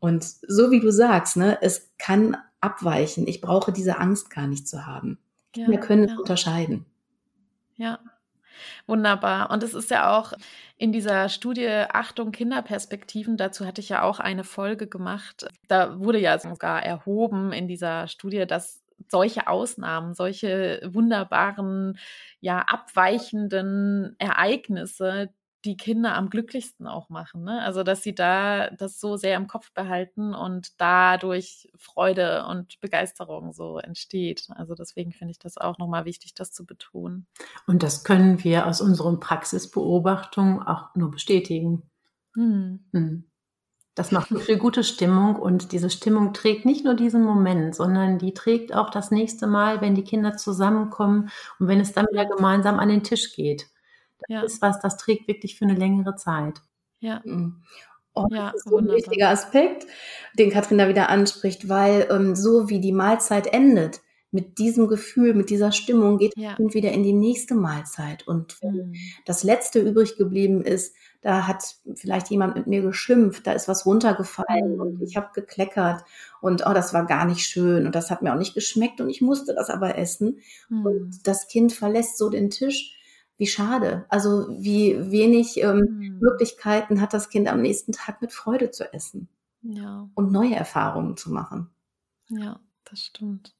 Und 0.00 0.24
so 0.24 0.72
wie 0.72 0.80
du 0.80 0.90
sagst, 0.90 1.36
ne, 1.36 1.58
es 1.60 1.90
kann 1.98 2.36
abweichen. 2.60 3.28
Ich 3.28 3.40
brauche 3.40 3.72
diese 3.72 3.98
Angst 3.98 4.30
gar 4.30 4.48
nicht 4.48 4.66
zu 4.66 4.86
haben. 4.86 5.18
Wir 5.54 5.78
können 5.78 6.04
es 6.04 6.18
unterscheiden. 6.18 6.86
Ja, 7.76 7.98
wunderbar. 8.86 9.50
Und 9.50 9.62
es 9.62 9.74
ist 9.74 9.90
ja 9.90 10.18
auch 10.18 10.32
in 10.76 10.92
dieser 10.92 11.28
Studie 11.28 11.68
Achtung 11.68 12.32
Kinderperspektiven, 12.32 13.36
dazu 13.36 13.66
hatte 13.66 13.80
ich 13.80 13.88
ja 13.88 14.02
auch 14.02 14.20
eine 14.20 14.44
Folge 14.44 14.86
gemacht. 14.86 15.46
Da 15.68 15.98
wurde 15.98 16.18
ja 16.18 16.38
sogar 16.38 16.82
erhoben 16.82 17.52
in 17.52 17.68
dieser 17.68 18.08
Studie, 18.08 18.46
dass 18.46 18.82
solche 19.08 19.46
Ausnahmen, 19.46 20.14
solche 20.14 20.80
wunderbaren, 20.84 21.98
ja, 22.40 22.60
abweichenden 22.60 24.16
Ereignisse 24.18 25.30
die 25.64 25.76
Kinder 25.76 26.14
am 26.14 26.30
glücklichsten 26.30 26.86
auch 26.86 27.08
machen. 27.08 27.44
Ne? 27.44 27.62
Also, 27.62 27.82
dass 27.82 28.02
sie 28.02 28.14
da 28.14 28.70
das 28.70 29.00
so 29.00 29.16
sehr 29.16 29.36
im 29.36 29.46
Kopf 29.46 29.72
behalten 29.72 30.34
und 30.34 30.80
dadurch 30.80 31.70
Freude 31.76 32.46
und 32.46 32.80
Begeisterung 32.80 33.52
so 33.52 33.78
entsteht. 33.78 34.48
Also, 34.50 34.74
deswegen 34.74 35.12
finde 35.12 35.32
ich 35.32 35.38
das 35.38 35.58
auch 35.58 35.78
nochmal 35.78 36.04
wichtig, 36.04 36.34
das 36.34 36.52
zu 36.52 36.64
betonen. 36.64 37.26
Und 37.66 37.82
das 37.82 38.04
können 38.04 38.42
wir 38.44 38.66
aus 38.66 38.80
unseren 38.80 39.20
Praxisbeobachtungen 39.20 40.62
auch 40.62 40.94
nur 40.94 41.10
bestätigen. 41.10 41.82
Hm. 42.34 42.84
Hm. 42.92 43.30
Das 43.96 44.12
macht 44.12 44.28
so 44.28 44.38
viel 44.38 44.56
gute 44.56 44.84
Stimmung 44.84 45.36
und 45.36 45.72
diese 45.72 45.90
Stimmung 45.90 46.32
trägt 46.32 46.64
nicht 46.64 46.84
nur 46.84 46.94
diesen 46.94 47.22
Moment, 47.22 47.74
sondern 47.74 48.18
die 48.18 48.32
trägt 48.32 48.72
auch 48.72 48.88
das 48.88 49.10
nächste 49.10 49.46
Mal, 49.46 49.80
wenn 49.80 49.94
die 49.94 50.04
Kinder 50.04 50.36
zusammenkommen 50.36 51.28
und 51.58 51.68
wenn 51.68 51.80
es 51.80 51.92
dann 51.92 52.06
wieder 52.10 52.24
gemeinsam 52.24 52.78
an 52.78 52.88
den 52.88 53.02
Tisch 53.02 53.34
geht. 53.34 53.69
Das 54.20 54.28
ja. 54.28 54.42
ist 54.42 54.62
was, 54.62 54.80
das 54.80 54.96
trägt 54.96 55.28
wirklich 55.28 55.58
für 55.58 55.64
eine 55.64 55.74
längere 55.74 56.16
Zeit. 56.16 56.60
Ja. 57.00 57.20
Mhm. 57.24 57.62
Oh, 58.14 58.26
das 58.28 58.38
ja, 58.38 58.50
ist 58.50 58.68
so 58.68 58.78
ein 58.78 58.88
wichtiger 58.88 59.28
Aspekt, 59.28 59.86
den 60.38 60.50
Katrin 60.50 60.78
da 60.78 60.88
wieder 60.88 61.08
anspricht, 61.10 61.68
weil 61.68 62.08
ähm, 62.10 62.34
so 62.34 62.68
wie 62.68 62.80
die 62.80 62.92
Mahlzeit 62.92 63.46
endet, 63.46 64.00
mit 64.32 64.58
diesem 64.58 64.86
Gefühl, 64.86 65.34
mit 65.34 65.50
dieser 65.50 65.72
Stimmung 65.72 66.18
geht 66.18 66.36
ja. 66.36 66.56
wieder 66.58 66.92
in 66.92 67.02
die 67.02 67.12
nächste 67.12 67.54
Mahlzeit. 67.54 68.26
Und 68.28 68.62
wenn 68.62 68.90
mhm. 68.90 68.94
das 69.26 69.42
letzte 69.42 69.80
übrig 69.80 70.16
geblieben 70.16 70.62
ist, 70.62 70.94
da 71.20 71.46
hat 71.46 71.76
vielleicht 71.96 72.30
jemand 72.30 72.54
mit 72.54 72.66
mir 72.66 72.80
geschimpft, 72.82 73.46
da 73.46 73.52
ist 73.52 73.68
was 73.68 73.84
runtergefallen 73.86 74.74
mhm. 74.74 74.80
und 74.80 75.02
ich 75.02 75.16
habe 75.16 75.30
gekleckert 75.34 76.04
und 76.40 76.64
oh, 76.66 76.72
das 76.72 76.94
war 76.94 77.06
gar 77.06 77.24
nicht 77.24 77.40
schön 77.40 77.86
und 77.86 77.94
das 77.94 78.10
hat 78.10 78.22
mir 78.22 78.32
auch 78.32 78.38
nicht 78.38 78.54
geschmeckt 78.54 79.00
und 79.00 79.10
ich 79.10 79.20
musste 79.20 79.54
das 79.54 79.68
aber 79.68 79.98
essen. 79.98 80.38
Mhm. 80.68 80.86
Und 80.86 81.26
das 81.26 81.48
Kind 81.48 81.72
verlässt 81.72 82.16
so 82.16 82.30
den 82.30 82.50
Tisch. 82.50 82.96
Wie 83.40 83.46
schade. 83.46 84.04
Also 84.10 84.48
wie 84.50 85.10
wenig 85.10 85.56
ähm, 85.62 85.78
mhm. 85.78 86.18
Möglichkeiten 86.20 87.00
hat 87.00 87.14
das 87.14 87.30
Kind 87.30 87.48
am 87.48 87.62
nächsten 87.62 87.92
Tag 87.92 88.20
mit 88.20 88.34
Freude 88.34 88.70
zu 88.70 88.92
essen. 88.92 89.30
Ja. 89.62 90.10
Und 90.14 90.30
neue 90.30 90.54
Erfahrungen 90.54 91.16
zu 91.16 91.32
machen. 91.32 91.70
Ja, 92.28 92.60
das 92.84 93.00
stimmt. 93.00 93.54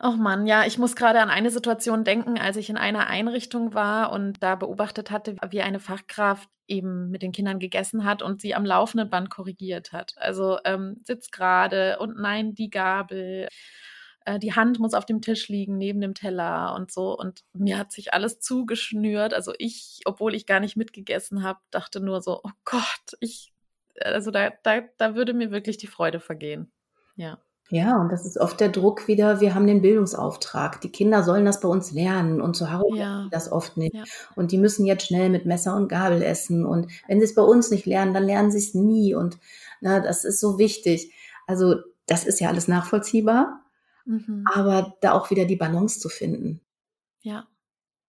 Oh 0.00 0.12
Mann, 0.12 0.46
ja, 0.46 0.64
ich 0.64 0.78
muss 0.78 0.96
gerade 0.96 1.20
an 1.20 1.28
eine 1.28 1.50
Situation 1.50 2.02
denken, 2.02 2.38
als 2.38 2.56
ich 2.56 2.70
in 2.70 2.78
einer 2.78 3.08
Einrichtung 3.08 3.74
war 3.74 4.10
und 4.10 4.42
da 4.42 4.54
beobachtet 4.54 5.10
hatte, 5.10 5.36
wie 5.50 5.60
eine 5.60 5.78
Fachkraft 5.78 6.48
eben 6.66 7.10
mit 7.10 7.20
den 7.20 7.32
Kindern 7.32 7.58
gegessen 7.58 8.06
hat 8.06 8.22
und 8.22 8.40
sie 8.40 8.54
am 8.54 8.64
laufenden 8.64 9.10
Band 9.10 9.28
korrigiert 9.28 9.92
hat. 9.92 10.14
Also 10.16 10.58
ähm, 10.64 10.96
sitzt 11.04 11.30
gerade 11.30 11.98
und 11.98 12.16
nein, 12.16 12.54
die 12.54 12.70
Gabel, 12.70 13.48
äh, 14.24 14.38
die 14.38 14.54
Hand 14.54 14.78
muss 14.78 14.94
auf 14.94 15.06
dem 15.06 15.20
Tisch 15.20 15.48
liegen, 15.48 15.78
neben 15.78 16.00
dem 16.00 16.14
Teller 16.14 16.74
und 16.74 16.90
so. 16.90 17.16
Und 17.16 17.44
mir 17.52 17.78
hat 17.78 17.92
sich 17.92 18.12
alles 18.12 18.40
zugeschnürt. 18.40 19.34
Also 19.34 19.52
ich, 19.58 20.00
obwohl 20.04 20.34
ich 20.34 20.46
gar 20.46 20.60
nicht 20.60 20.76
mitgegessen 20.76 21.42
habe, 21.42 21.60
dachte 21.70 22.00
nur 22.00 22.20
so, 22.20 22.40
oh 22.42 22.50
Gott, 22.64 23.16
ich, 23.20 23.52
also 24.00 24.30
da, 24.30 24.50
da, 24.62 24.82
da 24.98 25.14
würde 25.14 25.34
mir 25.34 25.50
wirklich 25.50 25.78
die 25.78 25.86
Freude 25.86 26.20
vergehen. 26.20 26.70
Ja. 27.16 27.38
Ja, 27.70 27.98
und 27.98 28.12
das 28.12 28.26
ist 28.26 28.36
oft 28.36 28.60
der 28.60 28.68
Druck 28.68 29.08
wieder, 29.08 29.40
wir 29.40 29.54
haben 29.54 29.66
den 29.66 29.80
Bildungsauftrag. 29.80 30.82
Die 30.82 30.92
Kinder 30.92 31.22
sollen 31.22 31.46
das 31.46 31.60
bei 31.60 31.68
uns 31.68 31.90
lernen 31.92 32.42
und 32.42 32.54
zu 32.54 32.70
Hause 32.70 32.98
ja. 32.98 33.28
das 33.30 33.50
oft 33.50 33.78
nicht. 33.78 33.94
Ja. 33.94 34.04
Und 34.36 34.52
die 34.52 34.58
müssen 34.58 34.84
jetzt 34.84 35.06
schnell 35.06 35.30
mit 35.30 35.46
Messer 35.46 35.74
und 35.74 35.88
Gabel 35.88 36.22
essen. 36.22 36.66
Und 36.66 36.88
wenn 37.08 37.18
sie 37.18 37.24
es 37.24 37.34
bei 37.34 37.40
uns 37.40 37.70
nicht 37.70 37.86
lernen, 37.86 38.12
dann 38.12 38.24
lernen 38.24 38.50
sie 38.50 38.58
es 38.58 38.74
nie. 38.74 39.14
Und 39.14 39.38
na, 39.80 40.00
das 40.00 40.24
ist 40.24 40.38
so 40.38 40.58
wichtig. 40.58 41.14
Also 41.46 41.76
das 42.06 42.24
ist 42.24 42.40
ja 42.40 42.48
alles 42.48 42.68
nachvollziehbar, 42.68 43.60
mhm. 44.04 44.44
aber 44.52 44.94
da 45.00 45.12
auch 45.12 45.30
wieder 45.30 45.44
die 45.44 45.56
Balance 45.56 46.00
zu 46.00 46.08
finden. 46.08 46.60
Ja, 47.20 47.46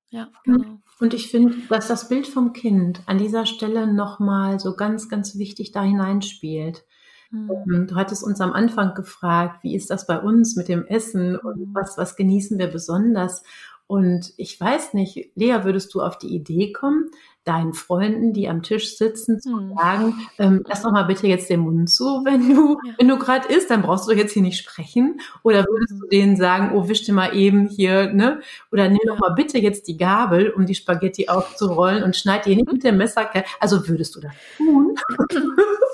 ja, 0.10 0.30
genau. 0.44 0.80
Und 1.00 1.16
ich 1.16 1.32
finde, 1.32 1.58
dass 1.70 1.88
das 1.88 2.08
Bild 2.08 2.28
vom 2.28 2.54
Kind 2.54 3.02
an 3.08 3.18
dieser 3.18 3.48
Stelle 3.48 3.92
nochmal 3.92 4.60
so 4.60 4.76
ganz, 4.76 5.10
ganz 5.10 5.38
wichtig 5.40 5.72
da 5.72 5.82
hineinspielt. 5.82 6.86
Mhm. 7.32 7.88
Du 7.88 7.96
hattest 7.96 8.24
uns 8.24 8.40
am 8.40 8.54
Anfang 8.54 8.94
gefragt, 8.94 9.64
wie 9.64 9.76
ist 9.76 9.90
das 9.90 10.06
bei 10.06 10.20
uns 10.20 10.56
mit 10.56 10.68
dem 10.68 10.86
Essen 10.86 11.36
und 11.36 11.58
mhm. 11.58 11.74
was, 11.74 11.98
was 11.98 12.16
genießen 12.16 12.60
wir 12.60 12.68
besonders? 12.68 13.42
Und 13.88 14.34
ich 14.38 14.60
weiß 14.60 14.94
nicht, 14.94 15.32
Lea, 15.36 15.64
würdest 15.64 15.94
du 15.96 16.02
auf 16.02 16.18
die 16.20 16.34
Idee 16.34 16.72
kommen, 16.72 17.10
deinen 17.44 17.74
Freunden, 17.74 18.34
die 18.34 18.48
am 18.48 18.64
Tisch 18.64 18.98
sitzen, 18.98 19.42
zu 19.42 19.58
hm. 19.58 19.74
sagen, 19.76 20.16
ähm, 20.40 20.64
lass 20.68 20.82
doch 20.82 20.92
mal 20.92 21.04
bitte 21.04 21.28
jetzt 21.28 21.50
den 21.50 21.62
Mund 21.62 21.90
zu, 21.90 22.06
wenn 22.26 22.54
du, 22.54 22.78
ja. 22.84 22.94
wenn 22.98 23.08
du 23.08 23.18
gerade 23.18 23.52
isst, 23.54 23.70
dann 23.70 23.82
brauchst 23.82 24.08
du 24.08 24.14
jetzt 24.14 24.34
hier 24.34 24.42
nicht 24.42 24.58
sprechen. 24.58 25.20
Oder 25.44 25.66
würdest 25.66 26.02
du 26.02 26.08
denen 26.08 26.38
sagen, 26.38 26.72
oh, 26.74 26.88
wisch 26.88 27.04
dir 27.04 27.14
mal 27.14 27.36
eben 27.36 27.68
hier, 27.68 28.14
ne? 28.14 28.40
Oder 28.72 28.88
nimm 28.88 29.00
ja. 29.06 29.14
doch 29.14 29.20
mal 29.20 29.34
bitte 29.36 29.58
jetzt 29.58 29.88
die 29.88 29.98
Gabel, 29.98 30.52
um 30.52 30.66
die 30.66 30.76
Spaghetti 30.76 31.28
aufzurollen 31.28 32.04
und 32.04 32.16
schneid 32.16 32.46
die 32.46 32.56
nicht 32.56 32.72
mit 32.72 32.84
dem 32.84 32.98
Messer. 32.98 33.30
Also 33.60 33.88
würdest 33.88 34.16
du 34.16 34.22
das 34.22 34.34
tun? 34.58 34.96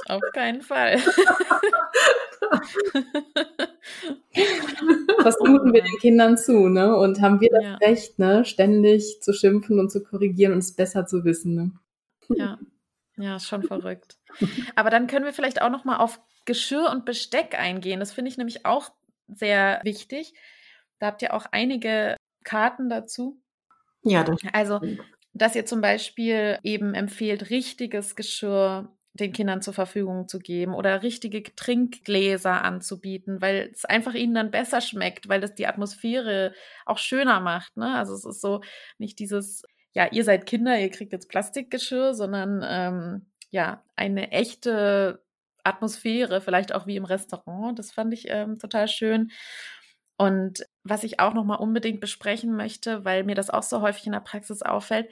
Auf 0.07 0.21
keinen 0.33 0.61
Fall. 0.61 0.99
Was 5.23 5.37
muten 5.39 5.73
wir 5.73 5.83
den 5.83 5.97
Kindern 5.99 6.37
zu, 6.37 6.69
ne? 6.69 6.95
Und 6.95 7.21
haben 7.21 7.41
wir 7.41 7.49
das 7.51 7.63
ja. 7.63 7.75
Recht, 7.75 8.19
ne, 8.19 8.45
ständig 8.45 9.21
zu 9.21 9.33
schimpfen 9.33 9.79
und 9.79 9.91
zu 9.91 10.03
korrigieren 10.03 10.53
und 10.53 10.59
es 10.59 10.75
besser 10.75 11.05
zu 11.05 11.25
wissen, 11.25 11.55
ne? 11.55 11.71
Ja. 12.29 12.59
Ja, 13.17 13.35
ist 13.35 13.47
schon 13.47 13.63
verrückt. 13.63 14.17
Aber 14.75 14.89
dann 14.89 15.07
können 15.07 15.25
wir 15.25 15.33
vielleicht 15.33 15.61
auch 15.61 15.69
noch 15.69 15.83
mal 15.83 15.97
auf 15.97 16.21
Geschirr 16.45 16.89
und 16.89 17.03
Besteck 17.03 17.59
eingehen. 17.59 17.99
Das 17.99 18.13
finde 18.13 18.31
ich 18.31 18.37
nämlich 18.37 18.65
auch 18.65 18.91
sehr 19.27 19.81
wichtig. 19.83 20.33
Da 20.99 21.07
habt 21.07 21.21
ihr 21.21 21.33
auch 21.33 21.45
einige 21.51 22.15
Karten 22.45 22.89
dazu. 22.89 23.41
Ja, 24.03 24.23
das 24.23 24.39
also, 24.53 24.79
dass 25.33 25.55
ihr 25.55 25.65
zum 25.65 25.81
Beispiel 25.81 26.59
eben 26.63 26.93
empfehlt, 26.93 27.49
richtiges 27.49 28.15
Geschirr 28.15 28.95
den 29.19 29.33
Kindern 29.33 29.61
zur 29.61 29.73
Verfügung 29.73 30.27
zu 30.27 30.39
geben 30.39 30.73
oder 30.73 31.03
richtige 31.03 31.43
Trinkgläser 31.43 32.63
anzubieten, 32.63 33.41
weil 33.41 33.69
es 33.73 33.85
einfach 33.85 34.13
ihnen 34.13 34.33
dann 34.33 34.51
besser 34.51 34.81
schmeckt, 34.81 35.29
weil 35.29 35.41
das 35.41 35.55
die 35.55 35.67
Atmosphäre 35.67 36.53
auch 36.85 36.97
schöner 36.97 37.39
macht. 37.39 37.77
Ne? 37.77 37.95
Also 37.95 38.13
es 38.13 38.25
ist 38.25 38.41
so 38.41 38.61
nicht 38.97 39.19
dieses, 39.19 39.63
ja, 39.93 40.07
ihr 40.11 40.23
seid 40.23 40.45
Kinder, 40.45 40.79
ihr 40.79 40.89
kriegt 40.89 41.13
jetzt 41.13 41.29
Plastikgeschirr, 41.29 42.13
sondern 42.13 42.63
ähm, 42.67 43.25
ja, 43.51 43.83
eine 43.95 44.31
echte 44.31 45.23
Atmosphäre, 45.63 46.41
vielleicht 46.41 46.73
auch 46.73 46.87
wie 46.87 46.95
im 46.95 47.05
Restaurant. 47.05 47.77
Das 47.77 47.91
fand 47.91 48.13
ich 48.13 48.25
ähm, 48.29 48.59
total 48.59 48.87
schön. 48.87 49.31
Und 50.17 50.65
was 50.83 51.03
ich 51.03 51.19
auch 51.19 51.33
noch 51.33 51.45
mal 51.45 51.55
unbedingt 51.55 52.01
besprechen 52.01 52.55
möchte, 52.55 53.05
weil 53.05 53.23
mir 53.23 53.35
das 53.35 53.49
auch 53.49 53.63
so 53.63 53.81
häufig 53.81 54.05
in 54.05 54.11
der 54.11 54.19
Praxis 54.19 54.61
auffällt, 54.61 55.09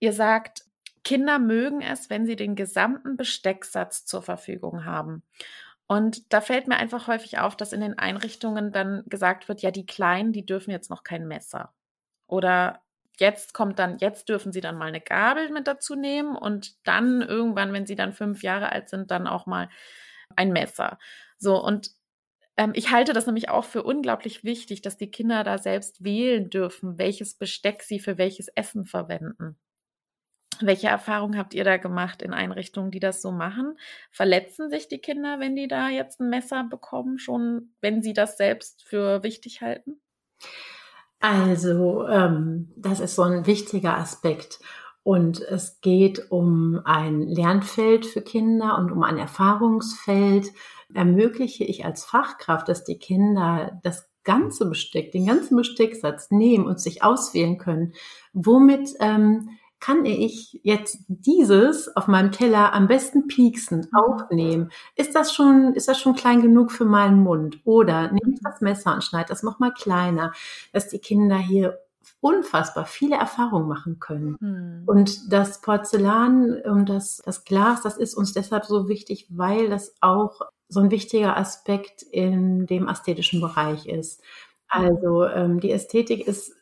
ihr 0.00 0.12
sagt, 0.12 0.64
Kinder 1.04 1.38
mögen 1.38 1.80
es, 1.82 2.10
wenn 2.10 2.26
sie 2.26 2.36
den 2.36 2.56
gesamten 2.56 3.16
Bestecksatz 3.16 4.04
zur 4.06 4.22
Verfügung 4.22 4.84
haben. 4.84 5.22
Und 5.86 6.32
da 6.32 6.40
fällt 6.40 6.66
mir 6.66 6.76
einfach 6.76 7.08
häufig 7.08 7.38
auf, 7.38 7.56
dass 7.56 7.72
in 7.72 7.80
den 7.80 7.98
Einrichtungen 7.98 8.72
dann 8.72 9.04
gesagt 9.06 9.48
wird, 9.48 9.60
ja, 9.62 9.70
die 9.70 9.86
Kleinen, 9.86 10.32
die 10.32 10.46
dürfen 10.46 10.70
jetzt 10.70 10.90
noch 10.90 11.04
kein 11.04 11.28
Messer. 11.28 11.74
Oder 12.26 12.82
jetzt 13.18 13.52
kommt 13.54 13.78
dann, 13.78 13.98
jetzt 13.98 14.28
dürfen 14.28 14.52
sie 14.52 14.62
dann 14.62 14.78
mal 14.78 14.88
eine 14.88 15.00
Gabel 15.00 15.50
mit 15.50 15.66
dazu 15.66 15.94
nehmen 15.94 16.36
und 16.36 16.74
dann 16.86 17.20
irgendwann, 17.22 17.72
wenn 17.72 17.86
sie 17.86 17.96
dann 17.96 18.12
fünf 18.12 18.42
Jahre 18.42 18.72
alt 18.72 18.88
sind, 18.88 19.10
dann 19.10 19.26
auch 19.26 19.46
mal 19.46 19.68
ein 20.36 20.52
Messer. 20.52 20.98
So, 21.36 21.62
und 21.62 21.90
ähm, 22.56 22.72
ich 22.74 22.90
halte 22.90 23.12
das 23.12 23.26
nämlich 23.26 23.48
auch 23.50 23.64
für 23.64 23.82
unglaublich 23.82 24.44
wichtig, 24.44 24.82
dass 24.82 24.96
die 24.96 25.10
Kinder 25.10 25.44
da 25.44 25.58
selbst 25.58 26.04
wählen 26.04 26.50
dürfen, 26.50 26.98
welches 26.98 27.34
Besteck 27.34 27.82
sie 27.82 28.00
für 28.00 28.18
welches 28.18 28.48
Essen 28.48 28.86
verwenden. 28.86 29.58
Welche 30.60 30.88
Erfahrungen 30.88 31.38
habt 31.38 31.54
ihr 31.54 31.64
da 31.64 31.76
gemacht 31.76 32.22
in 32.22 32.32
Einrichtungen, 32.32 32.90
die 32.90 33.00
das 33.00 33.22
so 33.22 33.32
machen? 33.32 33.76
Verletzen 34.10 34.70
sich 34.70 34.88
die 34.88 34.98
Kinder, 34.98 35.40
wenn 35.40 35.56
die 35.56 35.68
da 35.68 35.88
jetzt 35.88 36.20
ein 36.20 36.30
Messer 36.30 36.64
bekommen, 36.64 37.18
schon 37.18 37.74
wenn 37.80 38.02
sie 38.02 38.12
das 38.12 38.36
selbst 38.36 38.82
für 38.84 39.22
wichtig 39.22 39.60
halten? 39.60 40.00
Also, 41.20 42.06
ähm, 42.06 42.72
das 42.76 43.00
ist 43.00 43.14
so 43.14 43.22
ein 43.22 43.46
wichtiger 43.46 43.96
Aspekt. 43.96 44.60
Und 45.02 45.40
es 45.40 45.80
geht 45.82 46.30
um 46.30 46.80
ein 46.84 47.22
Lernfeld 47.22 48.06
für 48.06 48.22
Kinder 48.22 48.78
und 48.78 48.90
um 48.90 49.02
ein 49.02 49.18
Erfahrungsfeld. 49.18 50.48
Ermögliche 50.94 51.64
ich 51.64 51.84
als 51.84 52.04
Fachkraft, 52.04 52.68
dass 52.68 52.84
die 52.84 52.98
Kinder 52.98 53.80
das 53.82 54.08
ganze 54.24 54.66
Besteck, 54.66 55.12
den 55.12 55.26
ganzen 55.26 55.56
Bestecksatz 55.56 56.30
nehmen 56.30 56.66
und 56.66 56.80
sich 56.80 57.02
auswählen 57.02 57.58
können, 57.58 57.92
womit 58.32 58.94
ähm, 59.00 59.50
kann 59.84 60.06
ich 60.06 60.58
jetzt 60.62 60.96
dieses 61.08 61.94
auf 61.94 62.08
meinem 62.08 62.32
Teller 62.32 62.72
am 62.72 62.88
besten 62.88 63.26
pieksen, 63.26 63.80
mhm. 63.80 63.98
aufnehmen? 63.98 64.70
Ist 64.96 65.14
das 65.14 65.34
schon, 65.34 65.74
ist 65.74 65.88
das 65.88 66.00
schon 66.00 66.14
klein 66.14 66.40
genug 66.40 66.72
für 66.72 66.86
meinen 66.86 67.22
Mund? 67.22 67.60
Oder 67.64 68.10
nehme 68.10 68.32
ich 68.32 68.40
das 68.42 68.62
Messer 68.62 68.94
und 68.94 69.04
schneide 69.04 69.28
das 69.28 69.42
nochmal 69.42 69.74
kleiner, 69.74 70.32
dass 70.72 70.88
die 70.88 71.00
Kinder 71.00 71.36
hier 71.36 71.78
unfassbar 72.20 72.86
viele 72.86 73.16
Erfahrungen 73.16 73.68
machen 73.68 73.98
können. 74.00 74.38
Hm. 74.40 74.84
Und 74.86 75.30
das 75.30 75.60
Porzellan 75.60 76.62
und 76.62 76.88
das, 76.88 77.20
das 77.22 77.44
Glas, 77.44 77.82
das 77.82 77.98
ist 77.98 78.14
uns 78.14 78.32
deshalb 78.32 78.64
so 78.64 78.88
wichtig, 78.88 79.26
weil 79.28 79.68
das 79.68 79.94
auch 80.00 80.40
so 80.68 80.80
ein 80.80 80.90
wichtiger 80.90 81.36
Aspekt 81.36 82.00
in 82.02 82.64
dem 82.64 82.88
ästhetischen 82.88 83.42
Bereich 83.42 83.86
ist. 83.86 84.22
Also 84.66 85.26
ähm, 85.26 85.60
die 85.60 85.72
Ästhetik 85.72 86.26
ist 86.26 86.54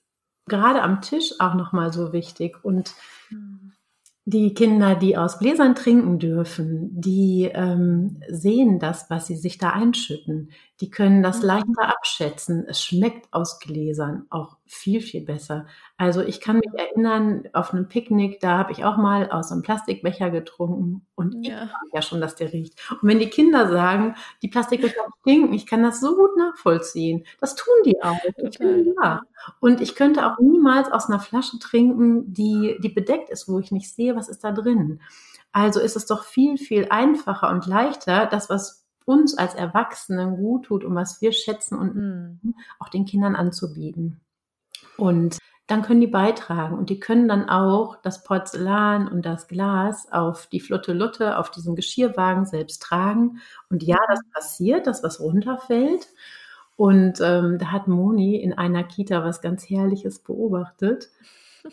gerade 0.46 0.82
am 0.82 1.00
Tisch 1.00 1.34
auch 1.38 1.54
nochmal 1.54 1.92
so 1.92 2.12
wichtig. 2.12 2.64
Und 2.64 2.94
mhm. 3.30 3.72
die 4.24 4.54
Kinder, 4.54 4.94
die 4.94 5.16
aus 5.16 5.38
Gläsern 5.38 5.74
trinken 5.74 6.18
dürfen, 6.18 7.00
die 7.00 7.50
ähm, 7.52 8.20
sehen 8.28 8.78
das, 8.78 9.10
was 9.10 9.26
sie 9.26 9.36
sich 9.36 9.58
da 9.58 9.70
einschütten. 9.70 10.50
Die 10.82 10.90
können 10.90 11.22
das 11.22 11.42
mhm. 11.42 11.46
leichter 11.46 11.88
abschätzen. 11.96 12.66
Es 12.68 12.82
schmeckt 12.82 13.32
aus 13.32 13.60
Gläsern 13.60 14.26
auch 14.30 14.56
viel, 14.66 15.00
viel 15.00 15.24
besser. 15.24 15.66
Also 15.96 16.22
ich 16.22 16.40
kann 16.40 16.56
mich 16.56 16.72
erinnern, 16.76 17.44
auf 17.52 17.72
einem 17.72 17.86
Picknick, 17.86 18.40
da 18.40 18.58
habe 18.58 18.72
ich 18.72 18.84
auch 18.84 18.96
mal 18.96 19.30
aus 19.30 19.52
einem 19.52 19.62
Plastikbecher 19.62 20.30
getrunken 20.30 21.06
und 21.14 21.46
ja. 21.46 21.70
ich 21.86 21.94
ja 21.94 22.02
schon, 22.02 22.20
dass 22.20 22.34
der 22.34 22.52
riecht. 22.52 22.80
Und 22.90 23.08
wenn 23.08 23.20
die 23.20 23.30
Kinder 23.30 23.68
sagen, 23.68 24.16
die 24.42 24.48
Plastikbecher 24.48 25.02
stinken, 25.20 25.52
ich 25.52 25.66
kann 25.66 25.84
das 25.84 26.00
so 26.00 26.16
gut 26.16 26.36
nachvollziehen. 26.36 27.26
Das 27.38 27.54
tun 27.54 27.74
die 27.86 28.02
auch. 28.02 28.18
Ich 28.38 28.58
bin 28.58 28.92
da. 29.00 29.20
Und 29.60 29.80
ich 29.80 29.94
könnte 29.94 30.26
auch 30.26 30.40
niemals 30.40 30.90
aus 30.90 31.08
einer 31.08 31.20
Flasche 31.20 31.60
trinken, 31.60 32.34
die, 32.34 32.76
die 32.82 32.88
bedeckt 32.88 33.30
ist, 33.30 33.48
wo 33.48 33.60
ich 33.60 33.70
nicht 33.70 33.94
sehe, 33.94 34.16
was 34.16 34.28
ist 34.28 34.42
da 34.42 34.50
drin. 34.50 35.00
Also 35.52 35.78
ist 35.78 35.94
es 35.94 36.06
doch 36.06 36.24
viel, 36.24 36.58
viel 36.58 36.88
einfacher 36.90 37.50
und 37.50 37.66
leichter, 37.66 38.26
das, 38.26 38.50
was 38.50 38.81
uns 39.04 39.36
als 39.36 39.54
Erwachsenen 39.54 40.36
gut 40.36 40.66
tut 40.66 40.84
und 40.84 40.94
was 40.94 41.20
wir 41.20 41.32
schätzen 41.32 41.78
und 41.78 41.94
mhm. 41.94 42.54
auch 42.78 42.88
den 42.88 43.04
Kindern 43.04 43.36
anzubieten. 43.36 44.20
Und 44.96 45.38
dann 45.66 45.82
können 45.82 46.00
die 46.00 46.06
beitragen 46.06 46.76
und 46.76 46.90
die 46.90 47.00
können 47.00 47.28
dann 47.28 47.48
auch 47.48 47.96
das 48.02 48.24
Porzellan 48.24 49.08
und 49.08 49.24
das 49.24 49.46
Glas 49.46 50.10
auf 50.12 50.46
die 50.46 50.60
Flotte 50.60 50.92
Lutte, 50.92 51.38
auf 51.38 51.50
diesem 51.50 51.76
Geschirrwagen 51.76 52.44
selbst 52.46 52.82
tragen. 52.82 53.40
Und 53.70 53.82
ja, 53.82 53.96
das 54.08 54.20
passiert, 54.34 54.86
dass 54.86 55.02
was 55.02 55.20
runterfällt. 55.20 56.08
Und 56.76 57.20
ähm, 57.20 57.58
da 57.58 57.66
hat 57.66 57.86
Moni 57.86 58.36
in 58.36 58.52
einer 58.52 58.82
Kita 58.82 59.24
was 59.24 59.40
ganz 59.40 59.68
Herrliches 59.68 60.18
beobachtet. 60.18 61.10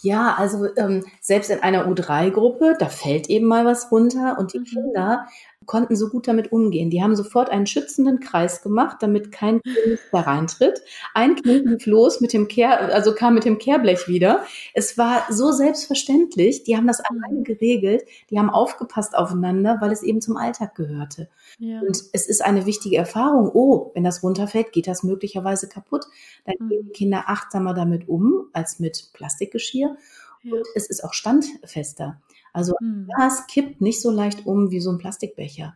Ja, 0.00 0.34
also 0.38 0.66
ähm, 0.76 1.04
selbst 1.20 1.50
in 1.50 1.60
einer 1.60 1.86
U3-Gruppe, 1.88 2.76
da 2.78 2.88
fällt 2.88 3.28
eben 3.28 3.46
mal 3.46 3.64
was 3.64 3.90
runter 3.90 4.36
und 4.38 4.52
die 4.52 4.60
mhm. 4.60 4.64
Kinder 4.64 5.26
konnten 5.66 5.96
so 5.96 6.08
gut 6.08 6.28
damit 6.28 6.52
umgehen. 6.52 6.90
Die 6.90 7.02
haben 7.02 7.16
sofort 7.16 7.50
einen 7.50 7.66
schützenden 7.66 8.20
Kreis 8.20 8.62
gemacht, 8.62 8.98
damit 9.00 9.32
kein 9.32 9.60
Kind 9.62 9.98
da 10.12 10.20
reintritt. 10.20 10.80
Ein 11.14 11.36
Kind 11.36 11.66
lief 11.66 11.86
los 11.86 12.20
mit 12.20 12.32
dem 12.32 12.48
Kehr, 12.48 12.94
also 12.94 13.14
kam 13.14 13.34
mit 13.34 13.44
dem 13.44 13.58
Kehrblech 13.58 14.08
wieder. 14.08 14.44
Es 14.74 14.96
war 14.96 15.26
so 15.30 15.52
selbstverständlich. 15.52 16.64
Die 16.64 16.76
haben 16.76 16.86
das 16.86 16.98
mhm. 16.98 17.22
alleine 17.22 17.42
geregelt. 17.42 18.04
Die 18.30 18.38
haben 18.38 18.50
aufgepasst 18.50 19.16
aufeinander, 19.16 19.78
weil 19.80 19.92
es 19.92 20.02
eben 20.02 20.20
zum 20.20 20.36
Alltag 20.36 20.74
gehörte. 20.74 21.28
Ja. 21.58 21.80
Und 21.80 22.02
es 22.12 22.26
ist 22.26 22.44
eine 22.44 22.66
wichtige 22.66 22.96
Erfahrung. 22.96 23.50
Oh, 23.52 23.90
wenn 23.94 24.04
das 24.04 24.22
runterfällt, 24.22 24.72
geht 24.72 24.86
das 24.86 25.02
möglicherweise 25.02 25.68
kaputt. 25.68 26.06
Dann 26.44 26.54
mhm. 26.58 26.68
gehen 26.68 26.84
die 26.84 26.92
Kinder 26.92 27.24
achtsamer 27.26 27.74
damit 27.74 28.08
um 28.08 28.48
als 28.52 28.78
mit 28.78 29.10
Plastikgeschirr. 29.12 29.96
Ja. 30.42 30.52
Und 30.52 30.66
es 30.74 30.88
ist 30.88 31.04
auch 31.04 31.12
standfester. 31.12 32.20
Also 32.52 32.74
mhm. 32.80 33.08
das 33.18 33.46
kippt 33.46 33.80
nicht 33.80 34.00
so 34.00 34.10
leicht 34.10 34.46
um 34.46 34.70
wie 34.70 34.80
so 34.80 34.90
ein 34.90 34.98
Plastikbecher. 34.98 35.74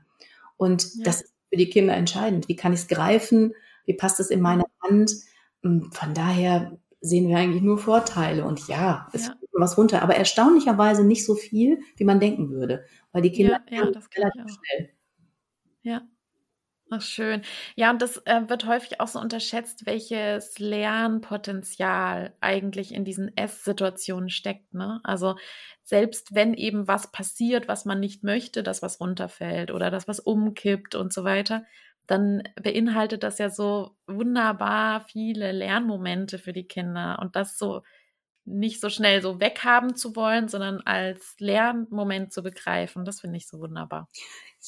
Und 0.57 0.95
ja. 0.95 1.05
das 1.05 1.23
ist 1.23 1.35
für 1.49 1.57
die 1.57 1.71
Kinder 1.71 1.95
entscheidend. 1.95 2.49
Wie 2.49 2.57
kann 2.57 2.73
ich 2.73 2.81
es 2.81 2.89
greifen? 2.89 3.55
Wie 3.87 3.95
passt 3.95 4.21
es 4.21 4.31
in 4.31 4.41
meine 4.41 4.65
Hand? 4.83 5.13
Und 5.63 5.95
von 5.95 6.15
daher 6.15 6.79
sehen 7.01 7.29
wir 7.29 7.37
eigentlich 7.39 7.63
nur 7.63 7.79
Vorteile. 7.79 8.45
Und 8.45 8.69
ja, 8.69 9.09
es 9.13 9.27
ja. 9.27 9.35
was 9.53 9.77
runter, 9.77 10.03
aber 10.03 10.17
erstaunlicherweise 10.17 11.05
nicht 11.05 11.25
so 11.25 11.35
viel, 11.35 11.81
wie 11.97 12.05
man 12.05 12.21
denken 12.21 12.51
würde, 12.51 12.85
weil 13.13 13.23
die 13.23 13.33
Kinder 13.33 13.61
ja, 13.71 13.77
ja, 13.77 13.83
relativ 14.17 14.45
schnell. 14.47 14.91
Ja. 15.83 16.03
Ach, 16.93 17.03
schön. 17.03 17.43
Ja, 17.77 17.91
und 17.91 18.03
das 18.03 18.17
äh, 18.27 18.49
wird 18.49 18.67
häufig 18.67 19.01
auch 19.01 19.07
so 19.07 19.21
unterschätzt, 19.21 19.87
welches 19.87 20.59
Lernpotenzial 20.59 22.35
eigentlich 22.41 22.93
in 22.93 23.05
diesen 23.05 23.37
Esssituationen 23.37 24.29
steckt. 24.29 24.75
Ne? 24.75 24.99
Also 25.05 25.37
selbst 25.85 26.35
wenn 26.35 26.53
eben 26.55 26.89
was 26.89 27.13
passiert, 27.13 27.69
was 27.69 27.85
man 27.85 28.01
nicht 28.01 28.25
möchte, 28.25 28.65
dass 28.65 28.83
was 28.83 28.99
runterfällt 29.01 29.71
oder 29.71 29.91
dass 29.93 30.09
was 30.09 30.19
umkippt 30.19 30.97
und 30.97 31.13
so 31.13 31.23
weiter, 31.23 31.65
dann 32.09 32.43
beinhaltet 32.61 33.23
das 33.23 33.39
ja 33.39 33.51
so 33.51 33.97
wunderbar 34.09 35.03
viele 35.03 35.53
Lernmomente 35.53 36.39
für 36.41 36.53
die 36.53 36.67
Kinder 36.67 37.21
und 37.23 37.37
das 37.37 37.57
so 37.57 37.83
nicht 38.45 38.81
so 38.81 38.89
schnell 38.91 39.23
so 39.23 39.41
weghaben 39.41 39.95
zu 39.97 40.17
wollen, 40.17 40.49
sondern 40.49 40.81
als 40.81 41.37
Lernmoment 41.39 42.33
zu 42.33 42.43
begreifen. 42.43 43.05
Das 43.05 43.21
finde 43.21 43.37
ich 43.37 43.47
so 43.47 43.61
wunderbar. 43.61 44.09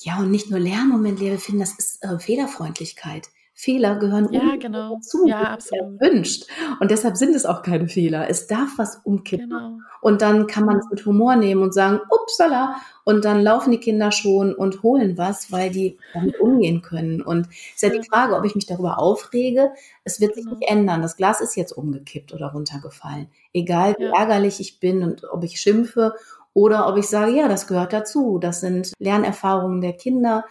Ja, 0.00 0.18
und 0.18 0.30
nicht 0.30 0.50
nur 0.50 0.58
Lernmoment, 0.58 1.20
wir 1.20 1.38
finden, 1.38 1.60
das 1.60 1.78
ist 1.78 2.02
äh, 2.02 2.18
Fehlerfreundlichkeit. 2.18 3.28
Fehler 3.54 3.96
gehören 3.96 4.32
ja, 4.32 4.56
genau. 4.56 4.96
dazu, 4.96 5.26
ja, 5.26 5.42
absolut. 5.42 6.00
erwünscht. 6.00 6.46
Und 6.80 6.90
deshalb 6.90 7.16
sind 7.16 7.34
es 7.36 7.44
auch 7.44 7.62
keine 7.62 7.86
Fehler. 7.86 8.28
Es 8.28 8.46
darf 8.46 8.70
was 8.76 9.00
umkippen. 9.04 9.50
Genau. 9.50 9.78
Und 10.00 10.22
dann 10.22 10.46
kann 10.46 10.64
man 10.64 10.78
es 10.78 10.86
mit 10.90 11.04
Humor 11.04 11.36
nehmen 11.36 11.62
und 11.62 11.72
sagen, 11.72 12.00
upsala. 12.10 12.76
Und 13.04 13.24
dann 13.24 13.42
laufen 13.42 13.70
die 13.70 13.78
Kinder 13.78 14.10
schon 14.10 14.54
und 14.54 14.82
holen 14.82 15.18
was, 15.18 15.52
weil 15.52 15.70
die 15.70 15.98
damit 16.14 16.40
umgehen 16.40 16.82
können. 16.82 17.20
Und 17.20 17.46
es 17.50 17.82
ist 17.82 17.82
ja, 17.82 17.90
die 17.90 18.08
Frage, 18.08 18.36
ob 18.36 18.44
ich 18.44 18.54
mich 18.54 18.66
darüber 18.66 18.98
aufrege. 18.98 19.70
Es 20.02 20.20
wird 20.20 20.34
sich 20.34 20.44
genau. 20.44 20.56
nicht 20.56 20.68
ändern. 20.68 21.02
Das 21.02 21.16
Glas 21.16 21.40
ist 21.40 21.54
jetzt 21.54 21.72
umgekippt 21.72 22.32
oder 22.32 22.52
runtergefallen. 22.52 23.28
Egal 23.52 23.94
wie 23.98 24.04
ja. 24.04 24.12
ärgerlich 24.18 24.60
ich 24.60 24.80
bin 24.80 25.02
und 25.02 25.24
ob 25.30 25.44
ich 25.44 25.60
schimpfe 25.60 26.14
oder 26.54 26.88
ob 26.88 26.96
ich 26.98 27.08
sage, 27.08 27.32
ja, 27.32 27.48
das 27.48 27.66
gehört 27.66 27.92
dazu. 27.92 28.38
Das 28.38 28.60
sind 28.60 28.92
Lernerfahrungen 28.98 29.80
der 29.80 29.94
Kinder 29.94 30.44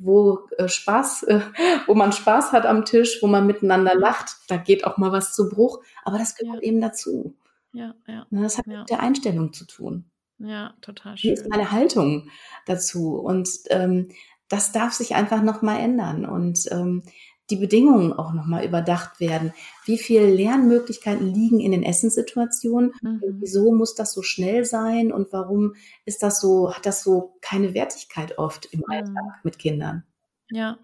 wo 0.00 0.48
äh, 0.56 0.66
Spaß, 0.66 1.24
äh, 1.24 1.40
wo 1.86 1.94
man 1.94 2.12
Spaß 2.12 2.52
hat 2.52 2.66
am 2.66 2.84
Tisch, 2.84 3.18
wo 3.22 3.26
man 3.26 3.46
miteinander 3.46 3.94
lacht, 3.94 4.36
da 4.48 4.56
geht 4.56 4.84
auch 4.84 4.96
mal 4.96 5.12
was 5.12 5.34
zu 5.34 5.48
Bruch, 5.48 5.82
aber 6.04 6.18
das 6.18 6.34
gehört 6.34 6.62
ja. 6.62 6.68
eben 6.68 6.80
dazu. 6.80 7.36
Ja, 7.72 7.94
ja. 8.08 8.26
Ne, 8.30 8.42
das 8.42 8.58
hat 8.58 8.66
ja. 8.66 8.80
mit 8.80 8.90
der 8.90 9.00
Einstellung 9.00 9.52
zu 9.52 9.66
tun. 9.66 10.06
Ja, 10.38 10.74
total 10.80 11.16
schön. 11.16 11.30
Wie 11.30 11.34
ist 11.34 11.48
meine 11.48 11.70
Haltung 11.70 12.30
dazu? 12.66 13.16
Und 13.16 13.48
ähm, 13.68 14.08
das 14.48 14.72
darf 14.72 14.94
sich 14.94 15.14
einfach 15.14 15.42
nochmal 15.42 15.78
ändern. 15.78 16.24
Und 16.24 16.66
ähm, 16.72 17.02
die 17.50 17.56
Bedingungen 17.56 18.12
auch 18.12 18.32
nochmal 18.32 18.64
überdacht 18.64 19.20
werden. 19.20 19.52
Wie 19.84 19.98
viele 19.98 20.32
Lernmöglichkeiten 20.32 21.32
liegen 21.32 21.60
in 21.60 21.72
den 21.72 21.82
Essenssituationen? 21.82 22.92
Mhm. 23.02 23.20
Wieso 23.40 23.72
muss 23.72 23.94
das 23.94 24.12
so 24.12 24.22
schnell 24.22 24.64
sein? 24.64 25.12
Und 25.12 25.32
warum 25.32 25.74
ist 26.04 26.22
das 26.22 26.40
so, 26.40 26.74
hat 26.74 26.86
das 26.86 27.02
so 27.02 27.36
keine 27.40 27.74
Wertigkeit 27.74 28.38
oft 28.38 28.66
im 28.66 28.80
mhm. 28.80 28.90
Alltag 28.90 29.44
mit 29.44 29.58
Kindern? 29.58 30.04
Ja. 30.50 30.78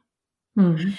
Mhm. 0.55 0.97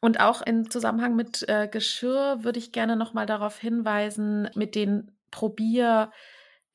Und 0.00 0.20
auch 0.20 0.42
im 0.42 0.70
Zusammenhang 0.70 1.16
mit 1.16 1.48
äh, 1.48 1.68
Geschirr 1.68 2.38
würde 2.42 2.58
ich 2.58 2.72
gerne 2.72 2.96
nochmal 2.96 3.26
darauf 3.26 3.58
hinweisen, 3.58 4.48
mit 4.54 4.74
den 4.74 5.10
Probier- 5.30 6.10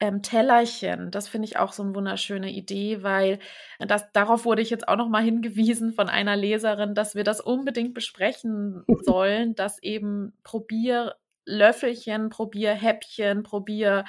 ähm, 0.03 0.21
Tellerchen. 0.21 1.11
Das 1.11 1.29
finde 1.29 1.47
ich 1.47 1.57
auch 1.57 1.71
so 1.71 1.81
eine 1.81 1.95
wunderschöne 1.95 2.51
Idee, 2.51 3.03
weil 3.03 3.39
das, 3.79 4.11
darauf 4.11 4.43
wurde 4.43 4.61
ich 4.61 4.69
jetzt 4.69 4.85
auch 4.89 4.97
noch 4.97 5.07
mal 5.07 5.23
hingewiesen 5.23 5.93
von 5.93 6.09
einer 6.09 6.35
Leserin, 6.35 6.93
dass 6.93 7.15
wir 7.15 7.23
das 7.23 7.39
unbedingt 7.39 7.93
besprechen 7.93 8.83
sollen, 9.05 9.55
dass 9.55 9.81
eben 9.81 10.33
Probierlöffelchen, 10.43 12.29
Probierhäppchen, 12.29 13.43
Probier 13.43 14.03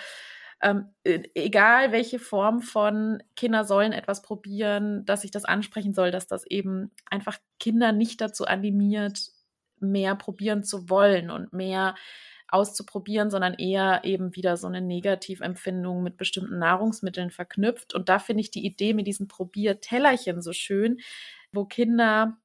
ähm, 0.61 0.88
e, 1.04 1.22
egal 1.37 1.92
welche 1.92 2.18
Form 2.18 2.61
von 2.61 3.22
Kinder 3.37 3.62
sollen 3.62 3.92
etwas 3.92 4.20
probieren, 4.22 5.04
dass 5.04 5.22
ich 5.22 5.30
das 5.30 5.44
ansprechen 5.44 5.94
soll, 5.94 6.11
dass 6.11 6.26
das 6.26 6.44
eben 6.44 6.90
einfach 7.09 7.38
Kinder 7.61 7.92
nicht 7.92 8.20
dazu 8.20 8.46
animiert, 8.46 9.28
mehr 9.78 10.16
probieren 10.16 10.64
zu 10.64 10.90
wollen 10.90 11.30
und 11.30 11.52
mehr 11.52 11.94
auszuprobieren, 12.55 13.31
sondern 13.31 13.55
eher 13.55 14.03
eben 14.05 14.35
wieder 14.37 14.57
so 14.57 14.67
eine 14.67 14.81
Negativempfindung 14.81 16.03
mit 16.03 16.17
bestimmten 16.17 16.59
Nahrungsmitteln 16.59 17.31
verknüpft. 17.31 17.95
Und 17.95 18.09
da 18.09 18.19
finde 18.19 18.43
ich 18.43 18.51
die 18.51 18.64
Idee 18.64 18.95
mit 18.95 19.07
diesen 19.07 19.29
Probiertellerchen 19.29 20.40
so 20.40 20.53
schön, 20.53 21.01
wo 21.53 21.64
Kinder 21.64 22.38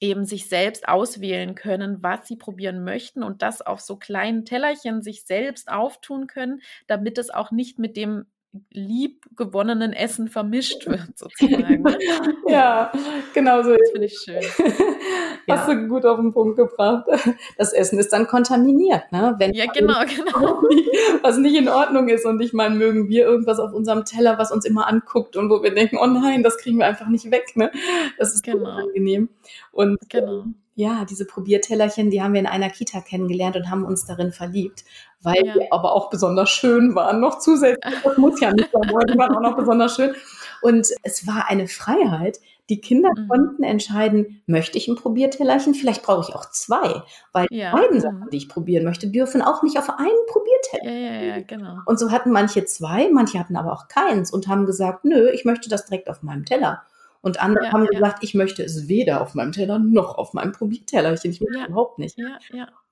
eben 0.00 0.24
sich 0.24 0.48
selbst 0.48 0.88
auswählen 0.88 1.54
können, 1.54 2.02
was 2.02 2.28
sie 2.28 2.36
probieren 2.36 2.84
möchten 2.84 3.22
und 3.22 3.42
das 3.42 3.62
auf 3.62 3.80
so 3.80 3.96
kleinen 3.96 4.44
Tellerchen 4.44 5.02
sich 5.02 5.24
selbst 5.24 5.70
auftun 5.70 6.26
können, 6.26 6.60
damit 6.86 7.18
es 7.18 7.30
auch 7.30 7.50
nicht 7.50 7.78
mit 7.78 7.96
dem 7.96 8.26
liebgewonnenen 8.70 9.92
Essen 9.92 10.28
vermischt 10.28 10.86
wird, 10.86 11.18
sozusagen. 11.18 11.82
Ne? 11.82 11.98
ja, 12.48 12.92
genau 13.34 13.62
so. 13.62 13.76
Das 13.76 13.90
finde 13.90 14.06
ich 14.06 14.18
schön. 14.18 14.40
Hast 15.48 15.68
ja. 15.68 15.74
du 15.74 15.88
gut 15.88 16.04
auf 16.04 16.18
den 16.18 16.32
Punkt 16.32 16.56
gebracht. 16.56 17.06
Das 17.58 17.72
Essen 17.72 17.98
ist 17.98 18.12
dann 18.12 18.26
kontaminiert, 18.26 19.10
ne? 19.12 19.34
Wenn 19.38 19.54
ja, 19.54 19.66
genau, 19.66 20.00
genau. 20.04 20.62
Was 21.22 21.38
nicht 21.38 21.56
in 21.56 21.68
Ordnung 21.68 22.08
ist. 22.08 22.26
Und 22.26 22.40
ich 22.40 22.52
meine, 22.52 22.74
mögen 22.74 23.08
wir 23.08 23.24
irgendwas 23.24 23.58
auf 23.58 23.72
unserem 23.72 24.04
Teller, 24.04 24.38
was 24.38 24.52
uns 24.52 24.64
immer 24.64 24.86
anguckt 24.86 25.36
und 25.36 25.50
wo 25.50 25.62
wir 25.62 25.74
denken, 25.74 25.98
oh 26.00 26.06
nein, 26.06 26.42
das 26.42 26.58
kriegen 26.58 26.78
wir 26.78 26.86
einfach 26.86 27.08
nicht 27.08 27.30
weg, 27.30 27.56
ne? 27.56 27.70
Das 28.18 28.34
ist 28.34 28.44
genau. 28.44 28.68
angenehm. 28.68 29.28
Und 29.72 29.98
genau. 30.08 30.44
Ja, 30.78 31.06
diese 31.08 31.24
Probiertellerchen, 31.24 32.10
die 32.10 32.22
haben 32.22 32.34
wir 32.34 32.40
in 32.40 32.46
einer 32.46 32.68
Kita 32.68 33.00
kennengelernt 33.00 33.56
und 33.56 33.70
haben 33.70 33.84
uns 33.86 34.04
darin 34.04 34.30
verliebt, 34.30 34.84
weil 35.22 35.46
ja. 35.46 35.54
die 35.54 35.72
aber 35.72 35.92
auch 35.92 36.10
besonders 36.10 36.50
schön 36.50 36.94
waren. 36.94 37.18
Noch 37.18 37.38
zusätzlich, 37.38 37.94
das 38.04 38.18
muss 38.18 38.38
ja 38.40 38.52
nicht 38.52 38.70
sein, 38.70 38.82
die 38.82 39.18
waren 39.18 39.34
auch 39.34 39.40
noch 39.40 39.56
besonders 39.56 39.96
schön. 39.96 40.14
Und 40.60 40.86
es 41.02 41.26
war 41.26 41.48
eine 41.48 41.66
Freiheit. 41.66 42.40
Die 42.68 42.80
Kinder 42.80 43.10
mhm. 43.16 43.28
konnten 43.28 43.62
entscheiden, 43.62 44.42
möchte 44.46 44.76
ich 44.76 44.88
ein 44.88 44.96
Probiertellerchen? 44.96 45.74
Vielleicht 45.74 46.02
brauche 46.02 46.28
ich 46.28 46.34
auch 46.34 46.50
zwei, 46.50 47.02
weil 47.32 47.46
ja. 47.50 47.70
die 47.70 47.76
beiden 47.76 48.00
Sachen, 48.00 48.28
die 48.30 48.38
ich 48.38 48.48
probieren 48.48 48.84
möchte, 48.84 49.08
dürfen 49.08 49.40
auch 49.40 49.62
nicht 49.62 49.78
auf 49.78 49.88
einen 49.90 50.26
Probierteller. 50.26 50.92
Ja, 50.92 51.12
ja, 51.12 51.36
ja, 51.36 51.42
genau. 51.42 51.76
Und 51.86 51.98
so 51.98 52.10
hatten 52.10 52.32
manche 52.32 52.64
zwei, 52.64 53.08
manche 53.10 53.38
hatten 53.38 53.56
aber 53.56 53.72
auch 53.72 53.88
keins 53.88 54.32
und 54.32 54.48
haben 54.48 54.66
gesagt, 54.66 55.04
nö, 55.04 55.30
ich 55.30 55.44
möchte 55.44 55.68
das 55.68 55.86
direkt 55.86 56.10
auf 56.10 56.22
meinem 56.22 56.44
Teller. 56.44 56.82
Und 57.22 57.42
andere 57.42 57.66
ja, 57.66 57.72
haben 57.72 57.84
ja. 57.84 57.90
gesagt, 57.90 58.22
ich 58.22 58.34
möchte 58.34 58.62
es 58.62 58.88
weder 58.88 59.20
auf 59.20 59.34
meinem 59.34 59.52
Teller 59.52 59.78
noch 59.78 60.16
auf 60.16 60.32
meinem 60.32 60.52
Probiertellerchen. 60.52 61.30
Ich 61.30 61.40
möchte 61.40 61.58
ja. 61.58 61.66
überhaupt 61.66 61.98
nicht. 61.98 62.18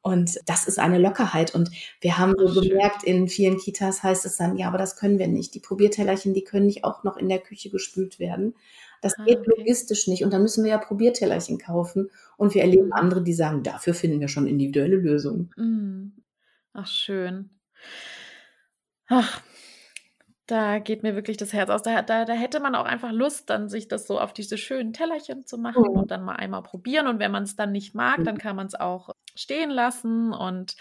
Und 0.06 0.38
das 0.44 0.68
ist 0.68 0.78
eine 0.78 0.98
Lockerheit. 0.98 1.54
Und 1.54 1.70
wir 2.02 2.18
haben 2.18 2.34
so 2.36 2.60
gemerkt, 2.60 3.04
in 3.04 3.26
vielen 3.26 3.56
Kitas 3.56 4.02
heißt 4.02 4.26
es 4.26 4.36
dann, 4.36 4.58
ja, 4.58 4.68
aber 4.68 4.76
das 4.76 4.96
können 4.96 5.18
wir 5.18 5.28
nicht. 5.28 5.54
Die 5.54 5.60
Probiertellerchen, 5.60 6.34
die 6.34 6.44
können 6.44 6.66
nicht 6.66 6.84
auch 6.84 7.04
noch 7.04 7.16
in 7.16 7.30
der 7.30 7.38
Küche 7.38 7.70
gespült 7.70 8.18
werden. 8.18 8.54
Das 9.00 9.18
ah, 9.18 9.24
geht 9.24 9.38
okay. 9.38 9.52
logistisch 9.56 10.06
nicht. 10.06 10.22
Und 10.22 10.30
dann 10.34 10.42
müssen 10.42 10.62
wir 10.62 10.72
ja 10.72 10.78
Probiertellerchen 10.78 11.56
kaufen. 11.56 12.10
Und 12.36 12.54
wir 12.54 12.60
erleben 12.60 12.88
mhm. 12.88 12.92
andere, 12.92 13.22
die 13.22 13.32
sagen, 13.32 13.62
dafür 13.62 13.94
finden 13.94 14.20
wir 14.20 14.28
schon 14.28 14.46
individuelle 14.46 14.96
Lösungen. 14.96 15.50
Mhm. 15.56 16.12
Ach, 16.74 16.86
schön. 16.86 17.48
Ach, 19.08 19.40
da 20.46 20.78
geht 20.78 21.02
mir 21.02 21.14
wirklich 21.14 21.36
das 21.36 21.52
Herz 21.52 21.70
aus. 21.70 21.82
Da, 21.82 22.02
da, 22.02 22.24
da 22.24 22.32
hätte 22.34 22.60
man 22.60 22.74
auch 22.74 22.84
einfach 22.84 23.12
Lust, 23.12 23.48
dann 23.48 23.68
sich 23.68 23.88
das 23.88 24.06
so 24.06 24.20
auf 24.20 24.32
diese 24.32 24.58
schönen 24.58 24.92
Tellerchen 24.92 25.46
zu 25.46 25.56
machen 25.56 25.84
mhm. 25.88 26.00
und 26.00 26.10
dann 26.10 26.22
mal 26.22 26.36
einmal 26.36 26.62
probieren. 26.62 27.06
Und 27.06 27.18
wenn 27.18 27.30
man 27.30 27.44
es 27.44 27.56
dann 27.56 27.72
nicht 27.72 27.94
mag, 27.94 28.18
mhm. 28.18 28.24
dann 28.24 28.38
kann 28.38 28.56
man 28.56 28.66
es 28.66 28.74
auch 28.74 29.10
stehen 29.34 29.70
lassen. 29.70 30.32
Und 30.34 30.76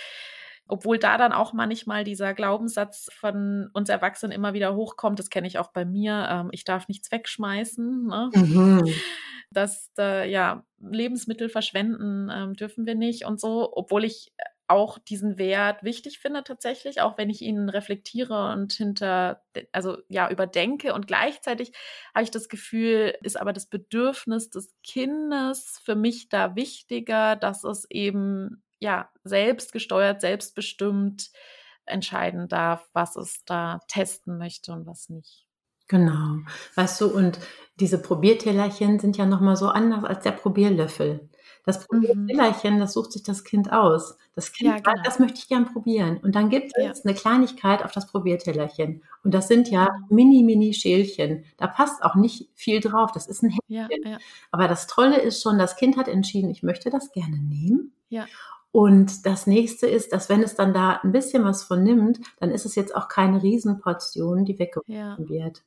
obwohl 0.67 0.99
da 0.99 1.17
dann 1.17 1.31
auch 1.31 1.53
manchmal 1.53 2.03
dieser 2.03 2.33
Glaubenssatz 2.33 3.09
von 3.13 3.69
uns 3.73 3.89
Erwachsenen 3.89 4.33
immer 4.33 4.53
wieder 4.53 4.75
hochkommt, 4.75 5.19
das 5.19 5.29
kenne 5.29 5.47
ich 5.47 5.57
auch 5.59 5.71
bei 5.71 5.85
mir, 5.85 6.27
ähm, 6.29 6.49
ich 6.51 6.65
darf 6.65 6.87
nichts 6.89 7.11
wegschmeißen. 7.11 8.07
Ne? 8.07 8.29
Mhm. 8.33 8.93
Das, 9.51 9.91
äh, 9.99 10.29
ja, 10.29 10.65
Lebensmittel 10.79 11.47
verschwenden 11.47 12.29
ähm, 12.33 12.53
dürfen 12.55 12.85
wir 12.85 12.95
nicht 12.95 13.25
und 13.25 13.39
so, 13.39 13.71
obwohl 13.71 14.03
ich 14.03 14.33
auch 14.73 14.97
diesen 14.97 15.37
Wert 15.37 15.83
wichtig 15.83 16.17
finde 16.19 16.43
tatsächlich, 16.43 16.99
auch 16.99 17.17
wenn 17.17 17.29
ich 17.29 17.41
ihn 17.41 17.69
reflektiere 17.69 18.51
und 18.51 18.73
hinter, 18.73 19.43
also 19.71 19.97
ja, 20.09 20.29
überdenke. 20.29 20.93
Und 20.93 21.05
gleichzeitig 21.05 21.71
habe 22.15 22.23
ich 22.23 22.31
das 22.31 22.49
Gefühl, 22.49 23.15
ist 23.21 23.39
aber 23.39 23.53
das 23.53 23.67
Bedürfnis 23.67 24.49
des 24.49 24.73
Kindes 24.83 25.79
für 25.85 25.95
mich 25.95 26.29
da 26.29 26.55
wichtiger, 26.55 27.35
dass 27.35 27.63
es 27.63 27.85
eben 27.89 28.63
ja 28.79 29.09
selbstgesteuert, 29.23 30.21
selbstbestimmt 30.21 31.29
entscheiden 31.85 32.47
darf, 32.47 32.89
was 32.93 33.15
es 33.15 33.45
da 33.45 33.79
testen 33.87 34.37
möchte 34.37 34.71
und 34.71 34.87
was 34.87 35.09
nicht. 35.09 35.45
Genau. 35.87 36.39
Weißt 36.75 36.99
du, 37.01 37.07
und 37.07 37.39
diese 37.75 38.01
Probiertellerchen 38.01 38.99
sind 38.99 39.17
ja 39.17 39.25
nochmal 39.27 39.55
so 39.55 39.67
anders 39.67 40.03
als 40.03 40.23
der 40.23 40.31
Probierlöffel. 40.31 41.29
Das 41.65 41.85
Probiertellerchen, 41.87 42.75
mhm. 42.75 42.79
das 42.79 42.93
sucht 42.93 43.13
sich 43.13 43.23
das 43.23 43.43
Kind 43.43 43.71
aus. 43.71 44.17
Das 44.35 44.51
Kind 44.51 44.69
ja, 44.69 44.79
genau. 44.79 45.01
das 45.03 45.19
möchte 45.19 45.39
ich 45.39 45.47
gern 45.47 45.71
probieren. 45.71 46.17
Und 46.17 46.35
dann 46.35 46.49
gibt 46.49 46.73
es 46.75 46.83
ja. 46.83 46.93
eine 47.03 47.13
Kleinigkeit 47.13 47.83
auf 47.83 47.91
das 47.91 48.07
Probiertellerchen. 48.07 49.01
Und 49.23 49.33
das 49.33 49.47
sind 49.47 49.69
ja 49.69 49.87
mini, 50.09 50.43
mini 50.43 50.73
Schälchen. 50.73 51.45
Da 51.57 51.67
passt 51.67 52.03
auch 52.03 52.15
nicht 52.15 52.49
viel 52.53 52.81
drauf. 52.81 53.11
Das 53.13 53.27
ist 53.27 53.43
ein 53.43 53.51
Häppchen. 53.51 54.03
Ja, 54.03 54.17
Aber 54.51 54.67
das 54.67 54.87
Tolle 54.87 55.21
ist 55.21 55.41
schon, 55.41 55.57
das 55.57 55.77
Kind 55.77 55.95
hat 55.95 56.09
entschieden, 56.09 56.49
ich 56.49 56.63
möchte 56.63 56.89
das 56.89 57.11
gerne 57.11 57.37
nehmen. 57.37 57.93
Ja. 58.09 58.25
Und 58.73 59.27
das 59.27 59.45
nächste 59.45 59.85
ist, 59.87 60.13
dass 60.13 60.29
wenn 60.29 60.41
es 60.41 60.55
dann 60.55 60.73
da 60.73 60.99
ein 61.03 61.11
bisschen 61.11 61.45
was 61.45 61.63
von 61.63 61.83
nimmt, 61.83 62.19
dann 62.39 62.49
ist 62.49 62.65
es 62.65 62.75
jetzt 62.75 62.95
auch 62.95 63.07
keine 63.07 63.41
Riesenportion, 63.43 64.45
die 64.45 64.57
weggeworfen 64.57 65.29
wird. 65.29 65.63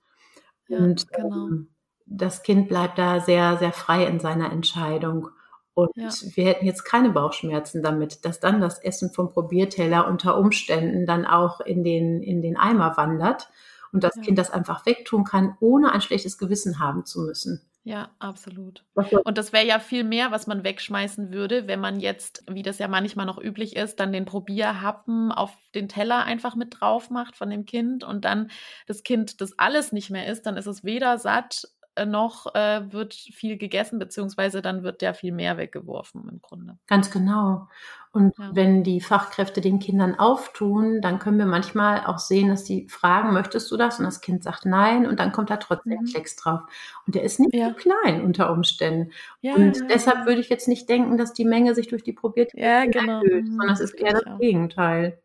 Und 0.68 1.08
genau. 1.12 1.46
ähm, 1.46 1.68
das 2.06 2.42
Kind 2.42 2.68
bleibt 2.68 2.98
da 2.98 3.20
sehr, 3.20 3.58
sehr 3.58 3.72
frei 3.72 4.06
in 4.06 4.20
seiner 4.20 4.50
Entscheidung. 4.52 5.28
Und 5.76 5.90
ja. 5.94 6.08
wir 6.34 6.46
hätten 6.46 6.64
jetzt 6.64 6.84
keine 6.84 7.10
Bauchschmerzen 7.10 7.82
damit, 7.82 8.24
dass 8.24 8.40
dann 8.40 8.62
das 8.62 8.78
Essen 8.78 9.12
vom 9.12 9.30
Probierteller 9.30 10.08
unter 10.08 10.38
Umständen 10.38 11.04
dann 11.04 11.26
auch 11.26 11.60
in 11.60 11.84
den, 11.84 12.22
in 12.22 12.40
den 12.40 12.56
Eimer 12.56 12.96
wandert 12.96 13.50
und 13.92 14.02
das 14.02 14.16
ja. 14.16 14.22
Kind 14.22 14.38
das 14.38 14.50
einfach 14.50 14.86
wegtun 14.86 15.24
kann, 15.24 15.54
ohne 15.60 15.92
ein 15.92 16.00
schlechtes 16.00 16.38
Gewissen 16.38 16.78
haben 16.78 17.04
zu 17.04 17.20
müssen. 17.20 17.60
Ja, 17.84 18.08
absolut. 18.18 18.84
Und 18.94 19.38
das 19.38 19.52
wäre 19.52 19.66
ja 19.66 19.78
viel 19.78 20.02
mehr, 20.02 20.32
was 20.32 20.48
man 20.48 20.64
wegschmeißen 20.64 21.30
würde, 21.32 21.68
wenn 21.68 21.78
man 21.78 22.00
jetzt, 22.00 22.42
wie 22.50 22.62
das 22.62 22.78
ja 22.78 22.88
manchmal 22.88 23.26
noch 23.26 23.38
üblich 23.38 23.76
ist, 23.76 24.00
dann 24.00 24.12
den 24.12 24.24
Probierhappen 24.24 25.30
auf 25.30 25.56
den 25.74 25.88
Teller 25.88 26.24
einfach 26.24 26.56
mit 26.56 26.80
drauf 26.80 27.10
macht 27.10 27.36
von 27.36 27.48
dem 27.48 27.66
Kind 27.66 28.02
und 28.02 28.24
dann 28.24 28.50
das 28.88 29.04
Kind 29.04 29.40
das 29.40 29.56
alles 29.58 29.92
nicht 29.92 30.10
mehr 30.10 30.26
isst, 30.26 30.46
dann 30.46 30.56
ist 30.56 30.66
es 30.66 30.82
weder 30.82 31.18
satt 31.18 31.68
noch 32.04 32.54
äh, 32.54 32.92
wird 32.92 33.14
viel 33.14 33.56
gegessen, 33.56 33.98
beziehungsweise 33.98 34.60
dann 34.60 34.82
wird 34.82 35.00
ja 35.00 35.14
viel 35.14 35.32
mehr 35.32 35.56
weggeworfen 35.56 36.28
im 36.28 36.42
Grunde. 36.42 36.76
Ganz 36.86 37.10
genau. 37.10 37.68
Und 38.12 38.36
ja. 38.38 38.50
wenn 38.54 38.82
die 38.82 39.00
Fachkräfte 39.00 39.60
den 39.60 39.78
Kindern 39.78 40.14
auftun, 40.14 41.00
dann 41.02 41.18
können 41.18 41.38
wir 41.38 41.46
manchmal 41.46 42.06
auch 42.06 42.18
sehen, 42.18 42.48
dass 42.48 42.64
die 42.64 42.88
fragen, 42.88 43.34
möchtest 43.34 43.70
du 43.70 43.76
das? 43.76 43.98
Und 43.98 44.06
das 44.06 44.20
Kind 44.20 44.42
sagt 44.42 44.64
nein 44.64 45.06
und 45.06 45.20
dann 45.20 45.32
kommt 45.32 45.50
da 45.50 45.58
trotzdem 45.58 46.00
mhm. 46.00 46.06
Klecks 46.06 46.34
drauf. 46.36 46.62
Und 47.06 47.14
der 47.14 47.22
ist 47.22 47.40
nicht 47.40 47.54
ja. 47.54 47.68
so 47.68 47.74
klein 47.74 48.22
unter 48.22 48.50
Umständen. 48.50 49.12
Ja, 49.40 49.54
und 49.54 49.90
deshalb 49.90 50.26
würde 50.26 50.40
ich 50.40 50.48
jetzt 50.48 50.66
nicht 50.66 50.88
denken, 50.88 51.18
dass 51.18 51.32
die 51.34 51.44
Menge 51.44 51.74
sich 51.74 51.88
durch 51.88 52.02
die 52.02 52.14
probierte 52.14 52.58
ja, 52.58 52.86
genau. 52.86 53.22
erhöht, 53.22 53.44
mhm, 53.44 53.56
sondern 53.56 53.74
es 53.74 53.80
ist 53.80 53.94
eher 53.94 54.12
das 54.12 54.38
Gegenteil. 54.40 55.20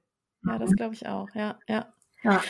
Ja, 0.45 0.57
das 0.57 0.73
glaube 0.73 0.93
ich 0.93 1.07
auch. 1.07 1.29
Ja, 1.33 1.57
ja. 1.67 1.85
ja. 2.23 2.41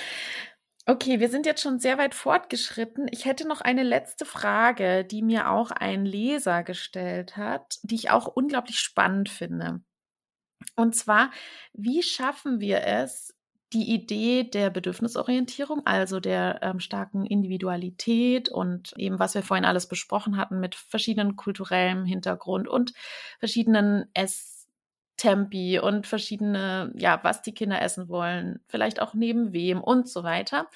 Okay, 0.92 1.22
wir 1.22 1.30
sind 1.30 1.46
jetzt 1.46 1.62
schon 1.62 1.80
sehr 1.80 1.98
weit 1.98 2.14
fortgeschritten. 2.14 3.08
Ich 3.12 3.24
hätte 3.24 3.48
noch 3.48 3.62
eine 3.62 3.82
letzte 3.82 4.26
Frage, 4.26 5.06
die 5.06 5.22
mir 5.22 5.50
auch 5.50 5.72
ein 5.72 6.06
Leser 6.06 6.64
gestellt 6.64 7.38
hat, 7.38 7.80
die 7.84 7.96
ich 7.96 8.10
auch 8.10 8.28
unglaublich 8.28 8.78
spannend 8.78 9.30
finde. 9.30 9.80
Und 10.76 10.94
zwar, 10.94 11.32
wie 11.72 12.04
schaffen 12.04 12.60
wir 12.60 12.86
es, 12.86 13.34
die 13.72 13.90
Idee 13.94 14.44
der 14.44 14.70
Bedürfnisorientierung, 14.70 15.86
also 15.86 16.20
der 16.20 16.60
ähm, 16.62 16.82
starken 16.82 17.26
Individualität 17.26 18.50
und 18.50 18.92
eben, 18.98 19.18
was 19.18 19.34
wir 19.34 19.44
vorhin 19.44 19.64
alles 19.64 19.88
besprochen 19.88 20.36
hatten 20.36 20.60
mit 20.60 20.76
verschiedenen 20.76 21.38
kulturellem 21.38 22.04
Hintergrund 22.04 22.68
und 22.68 22.92
verschiedenen 23.40 24.08
Ess 24.14 24.61
Tempi 25.22 25.78
und 25.78 26.08
verschiedene, 26.08 26.92
ja, 26.96 27.20
was 27.22 27.44
die 27.44 27.54
Kinder 27.54 27.80
essen 27.80 28.10
wollen, 28.10 28.60
vielleicht 28.66 29.00
auch 29.00 29.14
neben 29.14 29.54
wem 29.54 29.80
und 29.80 30.10
so 30.10 30.24
weiter, 30.24 30.68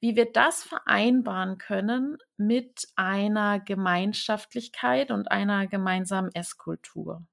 wie 0.00 0.16
wir 0.16 0.24
das 0.24 0.62
vereinbaren 0.62 1.58
können 1.58 2.16
mit 2.38 2.88
einer 2.96 3.60
Gemeinschaftlichkeit 3.60 5.10
und 5.10 5.30
einer 5.30 5.66
gemeinsamen 5.66 6.30
Esskultur. 6.32 7.26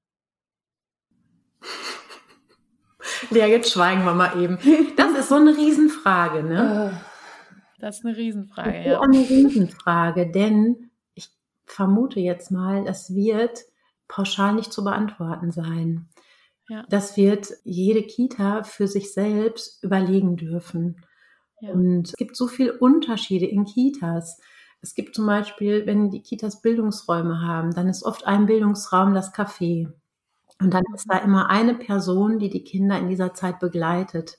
Lea, 3.30 3.46
jetzt 3.46 3.72
schweigen 3.72 4.04
wir 4.04 4.12
mal 4.12 4.38
eben. 4.38 4.58
Das 4.94 5.12
ist 5.12 5.30
so 5.30 5.36
eine 5.36 5.56
Riesenfrage, 5.56 6.42
ne? 6.42 6.92
Äh, 6.92 7.80
das 7.80 8.00
ist 8.00 8.04
eine 8.04 8.14
Riesenfrage, 8.14 8.72
das 8.72 8.80
ist 8.80 8.86
ja. 8.86 9.00
Eine 9.00 9.20
Riesenfrage, 9.20 10.30
denn 10.30 10.90
ich 11.14 11.30
vermute 11.64 12.20
jetzt 12.20 12.50
mal, 12.50 12.84
das 12.84 13.14
wird 13.14 13.64
pauschal 14.06 14.52
nicht 14.52 14.70
zu 14.70 14.84
beantworten 14.84 15.50
sein. 15.50 16.10
Ja. 16.68 16.84
Das 16.88 17.16
wird 17.16 17.48
jede 17.64 18.02
Kita 18.02 18.62
für 18.62 18.86
sich 18.86 19.12
selbst 19.12 19.82
überlegen 19.82 20.36
dürfen. 20.36 21.04
Ja. 21.60 21.72
Und 21.72 22.08
es 22.08 22.14
gibt 22.14 22.36
so 22.36 22.46
viele 22.46 22.78
Unterschiede 22.78 23.46
in 23.46 23.64
Kitas. 23.64 24.40
Es 24.80 24.94
gibt 24.94 25.14
zum 25.14 25.26
Beispiel, 25.26 25.86
wenn 25.86 26.10
die 26.10 26.22
Kitas 26.22 26.62
Bildungsräume 26.62 27.40
haben, 27.40 27.74
dann 27.74 27.88
ist 27.88 28.04
oft 28.04 28.26
ein 28.26 28.46
Bildungsraum 28.46 29.14
das 29.14 29.34
Café. 29.34 29.92
Und 30.60 30.74
dann 30.74 30.84
ist 30.94 31.06
da 31.08 31.18
mhm. 31.18 31.24
immer 31.24 31.50
eine 31.50 31.74
Person, 31.74 32.38
die 32.38 32.50
die 32.50 32.64
Kinder 32.64 32.98
in 32.98 33.08
dieser 33.08 33.34
Zeit 33.34 33.60
begleitet. 33.60 34.38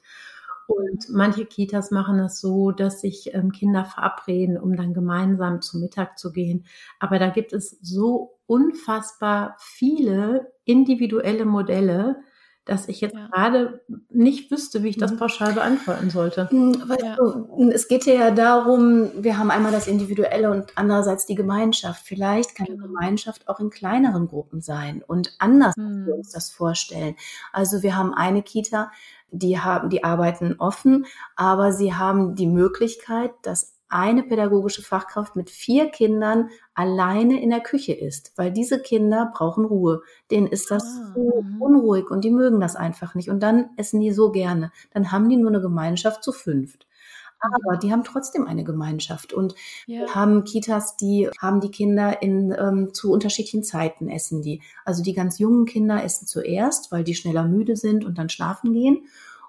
Und 0.68 1.10
manche 1.10 1.46
Kitas 1.46 1.90
machen 1.90 2.20
das 2.20 2.40
so, 2.40 2.72
dass 2.72 3.02
sich 3.02 3.34
ähm, 3.34 3.52
Kinder 3.52 3.86
verabreden, 3.86 4.56
um 4.56 4.76
dann 4.76 4.94
gemeinsam 4.94 5.62
zum 5.62 5.82
Mittag 5.82 6.20
zu 6.20 6.32
gehen. 6.32 6.68
Aber 7.00 7.18
da 7.18 7.30
gibt 7.30 7.54
es 7.54 7.80
so 7.82 8.38
unfassbar 8.46 9.56
viele 9.58 10.54
individuelle 10.70 11.46
Modelle, 11.46 12.24
dass 12.66 12.88
ich 12.88 13.02
jetzt 13.02 13.16
ja. 13.16 13.28
gerade 13.28 13.82
nicht 14.10 14.52
wüsste, 14.52 14.84
wie 14.84 14.90
ich 14.90 14.98
das 14.98 15.12
mhm. 15.12 15.18
pauschal 15.18 15.54
beantworten 15.54 16.10
sollte. 16.12 16.50
Hm, 16.50 16.88
weißt 16.88 17.04
ja. 17.04 17.16
du, 17.16 17.72
es 17.72 17.88
geht 17.88 18.06
ja 18.06 18.30
darum, 18.30 19.10
wir 19.18 19.40
haben 19.40 19.50
einmal 19.50 19.72
das 19.72 19.88
Individuelle 19.88 20.52
und 20.52 20.72
andererseits 20.76 21.26
die 21.26 21.36
Gemeinschaft. 21.36 22.06
Vielleicht 22.06 22.56
kann 22.56 22.68
genau. 22.68 22.84
die 22.84 22.88
Gemeinschaft 22.88 23.50
auch 23.50 23.60
in 23.60 23.72
kleineren 23.72 24.28
Gruppen 24.28 24.62
sein 24.62 25.04
und 25.06 25.34
anders, 25.40 25.76
mhm. 25.78 25.86
als 25.86 26.06
wir 26.06 26.16
uns 26.16 26.32
das 26.32 26.52
vorstellen. 26.52 27.16
Also 27.52 27.82
wir 27.82 27.96
haben 27.96 28.14
eine 28.14 28.44
Kita, 28.44 28.92
die 29.32 29.60
haben, 29.60 29.90
die 29.90 30.04
arbeiten 30.04 30.56
offen, 30.60 31.06
aber 31.36 31.72
sie 31.74 31.96
haben 31.96 32.36
die 32.36 32.48
Möglichkeit, 32.48 33.32
dass 33.42 33.79
eine 33.90 34.24
pädagogische 34.24 34.84
Fachkraft 34.84 35.36
mit 35.36 35.50
vier 35.50 35.90
Kindern 35.90 36.50
alleine 36.76 37.42
in 37.42 37.50
der 37.50 37.60
Küche 37.60 37.94
ist, 37.94 38.32
weil 38.36 38.52
diese 38.52 38.80
Kinder 38.82 39.32
brauchen 39.34 39.66
Ruhe. 39.66 40.04
Denen 40.30 40.48
ist 40.48 40.70
das 40.72 40.84
ah, 40.84 41.12
so 41.16 41.42
mhm. 41.42 41.62
unruhig 41.62 42.10
und 42.10 42.24
die 42.24 42.32
mögen 42.32 42.60
das 42.60 42.76
einfach 42.76 43.16
nicht. 43.16 43.30
Und 43.30 43.42
dann 43.42 43.72
essen 43.78 44.00
die 44.00 44.12
so 44.12 44.32
gerne. 44.32 44.72
Dann 44.94 45.12
haben 45.12 45.28
die 45.28 45.38
nur 45.38 45.50
eine 45.50 45.62
Gemeinschaft 45.62 46.24
zu 46.24 46.32
fünft. 46.32 46.86
Aber 47.40 47.76
mhm. 47.76 47.80
die 47.80 47.92
haben 47.92 48.04
trotzdem 48.04 48.46
eine 48.46 48.64
Gemeinschaft 48.64 49.34
und 49.34 49.56
ja. 49.88 50.14
haben 50.14 50.44
Kitas, 50.44 50.98
die 50.98 51.30
haben 51.42 51.60
die 51.60 51.72
Kinder 51.72 52.22
in 52.22 52.52
ähm, 52.58 52.94
zu 52.94 53.12
unterschiedlichen 53.12 53.64
Zeiten 53.64 54.08
essen 54.08 54.42
die. 54.42 54.62
Also 54.86 55.02
die 55.02 55.14
ganz 55.14 55.40
jungen 55.40 55.66
Kinder 55.66 56.04
essen 56.04 56.28
zuerst, 56.28 56.92
weil 56.92 57.04
die 57.04 57.16
schneller 57.16 57.46
müde 57.46 57.76
sind 57.76 58.06
und 58.06 58.18
dann 58.18 58.30
schlafen 58.30 58.74
gehen. 58.74 59.06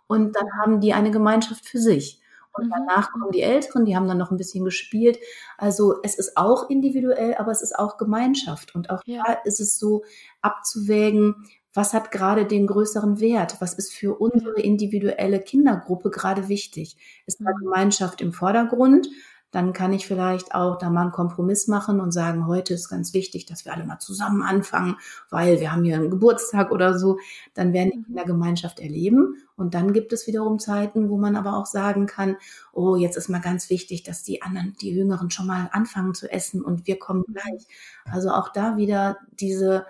Und 0.07 0.35
dann 0.35 0.47
haben 0.61 0.81
die 0.81 0.93
eine 0.93 1.11
Gemeinschaft 1.11 1.67
für 1.67 1.79
sich. 1.79 2.20
Und 2.53 2.67
mhm. 2.67 2.71
danach 2.71 3.13
kommen 3.13 3.31
die 3.33 3.43
Älteren, 3.43 3.85
die 3.85 3.97
haben 3.97 4.09
dann 4.09 4.19
noch 4.19 4.31
ein 4.31 4.37
bisschen 4.37 4.65
gespielt. 4.65 5.19
Also 5.59 5.97
es 6.03 6.17
ist 6.17 6.37
auch 6.37 6.69
individuell, 6.69 7.35
aber 7.37 7.53
es 7.53 7.63
ist 7.63 7.79
auch 7.79 7.97
Gemeinschaft. 7.97 8.75
Und 8.75 8.91
auch 8.91 9.03
ja. 9.07 9.23
da 9.25 9.33
ist 9.45 9.61
es 9.61 9.79
so 9.79 10.05
abzuwägen, 10.43 11.35
was 11.73 11.95
hat 11.95 12.11
gerade 12.11 12.47
den 12.47 12.67
größeren 12.67 13.21
Wert? 13.21 13.61
Was 13.61 13.75
ist 13.75 13.93
für 13.93 14.21
unsere 14.21 14.61
individuelle 14.61 15.41
Kindergruppe 15.41 16.11
gerade 16.11 16.49
wichtig? 16.49 16.97
Ist 17.27 17.41
da 17.41 17.51
mhm. 17.51 17.65
Gemeinschaft 17.65 18.21
im 18.21 18.33
Vordergrund? 18.33 19.09
Dann 19.51 19.73
kann 19.73 19.93
ich 19.93 20.07
vielleicht 20.07 20.55
auch 20.55 20.79
da 20.79 20.91
mal 20.91 21.03
einen 21.03 21.13
Kompromiss 21.13 21.67
machen 21.67 22.01
und 22.01 22.13
sagen, 22.13 22.47
heute 22.47 22.75
ist 22.75 22.89
ganz 22.89 23.15
wichtig, 23.15 23.47
dass 23.47 23.65
wir 23.65 23.73
alle 23.73 23.85
mal 23.85 23.99
zusammen 23.99 24.43
anfangen, 24.43 24.97
weil 25.29 25.61
wir 25.61 25.73
haben 25.73 25.83
hier 25.83 25.97
einen 25.97 26.11
Geburtstag 26.11 26.71
oder 26.71 26.99
so. 26.99 27.19
Dann 27.55 27.73
werden 27.73 27.91
die 27.91 28.09
in 28.09 28.15
der 28.15 28.25
Gemeinschaft 28.25 28.79
erleben. 28.79 29.37
Und 29.57 29.75
dann 29.75 29.93
gibt 29.93 30.13
es 30.13 30.27
wiederum 30.27 30.59
Zeiten, 30.59 31.11
wo 31.11 31.19
man 31.19 31.37
aber 31.37 31.57
auch 31.57 31.67
sagen 31.67 32.07
kann, 32.07 32.37
oh, 32.73 32.97
jetzt 32.97 33.17
ist 33.17 33.29
mal 33.29 33.41
ganz 33.41 33.71
wichtig, 33.71 34.05
dass 34.05 34.23
die 34.23 34.41
anderen, 34.41 34.75
die 34.81 34.91
Jüngeren 34.91 35.31
schon 35.31 35.47
mal 35.47 35.69
anfangen 35.73 36.15
zu 36.15 36.31
essen 36.31 36.63
und 36.63 36.87
wir 36.87 36.99
kommen 36.99 37.25
gleich. 37.25 37.67
Also 38.05 38.31
auch 38.31 38.51
da 38.53 38.77
wieder 38.77 39.19
diese, 39.33 39.85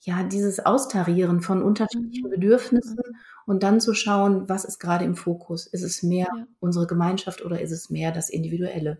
ja, 0.00 0.24
dieses 0.24 0.66
Austarieren 0.66 1.40
von 1.40 1.62
unterschiedlichen 1.62 2.26
mhm. 2.26 2.30
Bedürfnissen 2.30 2.98
und 3.46 3.62
dann 3.62 3.80
zu 3.80 3.94
schauen, 3.94 4.48
was 4.48 4.64
ist 4.64 4.78
gerade 4.78 5.04
im 5.04 5.16
Fokus? 5.16 5.66
Ist 5.66 5.82
es 5.82 6.02
mehr 6.02 6.28
ja. 6.36 6.46
unsere 6.60 6.86
Gemeinschaft 6.86 7.44
oder 7.44 7.60
ist 7.60 7.70
es 7.70 7.88
mehr 7.88 8.12
das 8.12 8.28
Individuelle? 8.28 8.98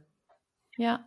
Ja, 0.76 1.06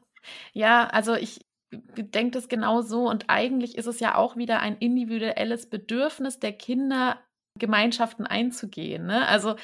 ja, 0.53 0.87
also 0.87 1.15
ich 1.15 1.45
denke 1.71 2.31
das 2.31 2.49
genau 2.49 2.81
so 2.81 3.09
und 3.09 3.25
eigentlich 3.27 3.77
ist 3.77 3.85
es 3.85 3.99
ja 3.99 4.15
auch 4.15 4.35
wieder 4.35 4.59
ein 4.59 4.77
individuelles 4.77 5.69
Bedürfnis 5.69 6.39
der 6.39 6.53
Kinder, 6.53 7.19
Gemeinschaften 7.57 8.25
einzugehen. 8.25 9.05
Ne? 9.05 9.27
Also 9.27 9.55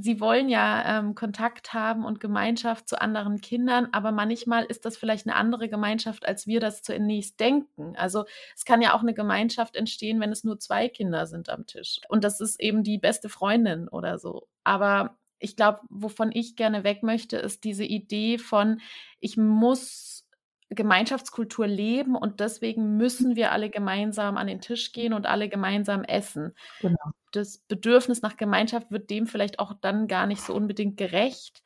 sie 0.00 0.20
wollen 0.20 0.48
ja 0.48 0.98
ähm, 0.98 1.14
Kontakt 1.14 1.74
haben 1.74 2.04
und 2.04 2.20
Gemeinschaft 2.20 2.88
zu 2.88 3.00
anderen 3.00 3.40
Kindern, 3.40 3.88
aber 3.92 4.12
manchmal 4.12 4.64
ist 4.64 4.84
das 4.84 4.96
vielleicht 4.96 5.26
eine 5.26 5.36
andere 5.36 5.68
Gemeinschaft, 5.68 6.26
als 6.26 6.46
wir 6.46 6.60
das 6.60 6.82
zunächst 6.82 7.40
denken. 7.40 7.94
Also 7.96 8.24
es 8.56 8.64
kann 8.64 8.82
ja 8.82 8.94
auch 8.94 9.02
eine 9.02 9.14
Gemeinschaft 9.14 9.76
entstehen, 9.76 10.20
wenn 10.20 10.32
es 10.32 10.44
nur 10.44 10.58
zwei 10.58 10.88
Kinder 10.88 11.26
sind 11.26 11.50
am 11.50 11.66
Tisch. 11.66 12.00
Und 12.08 12.24
das 12.24 12.40
ist 12.40 12.60
eben 12.60 12.82
die 12.82 12.98
beste 12.98 13.28
Freundin 13.28 13.88
oder 13.88 14.18
so. 14.18 14.48
Aber 14.64 15.18
ich 15.38 15.56
glaube, 15.56 15.80
wovon 15.90 16.30
ich 16.32 16.56
gerne 16.56 16.84
weg 16.84 17.02
möchte, 17.02 17.36
ist 17.36 17.64
diese 17.64 17.84
Idee 17.84 18.38
von, 18.38 18.80
ich 19.20 19.36
muss 19.36 20.24
Gemeinschaftskultur 20.70 21.66
leben 21.66 22.16
und 22.16 22.40
deswegen 22.40 22.96
müssen 22.96 23.36
wir 23.36 23.52
alle 23.52 23.68
gemeinsam 23.68 24.36
an 24.36 24.46
den 24.46 24.60
Tisch 24.60 24.92
gehen 24.92 25.12
und 25.12 25.26
alle 25.26 25.48
gemeinsam 25.48 26.04
essen. 26.04 26.54
Genau. 26.80 27.12
Das 27.32 27.58
Bedürfnis 27.68 28.22
nach 28.22 28.36
Gemeinschaft 28.36 28.90
wird 28.90 29.10
dem 29.10 29.26
vielleicht 29.26 29.58
auch 29.58 29.74
dann 29.80 30.06
gar 30.08 30.26
nicht 30.26 30.42
so 30.42 30.54
unbedingt 30.54 30.96
gerecht, 30.96 31.62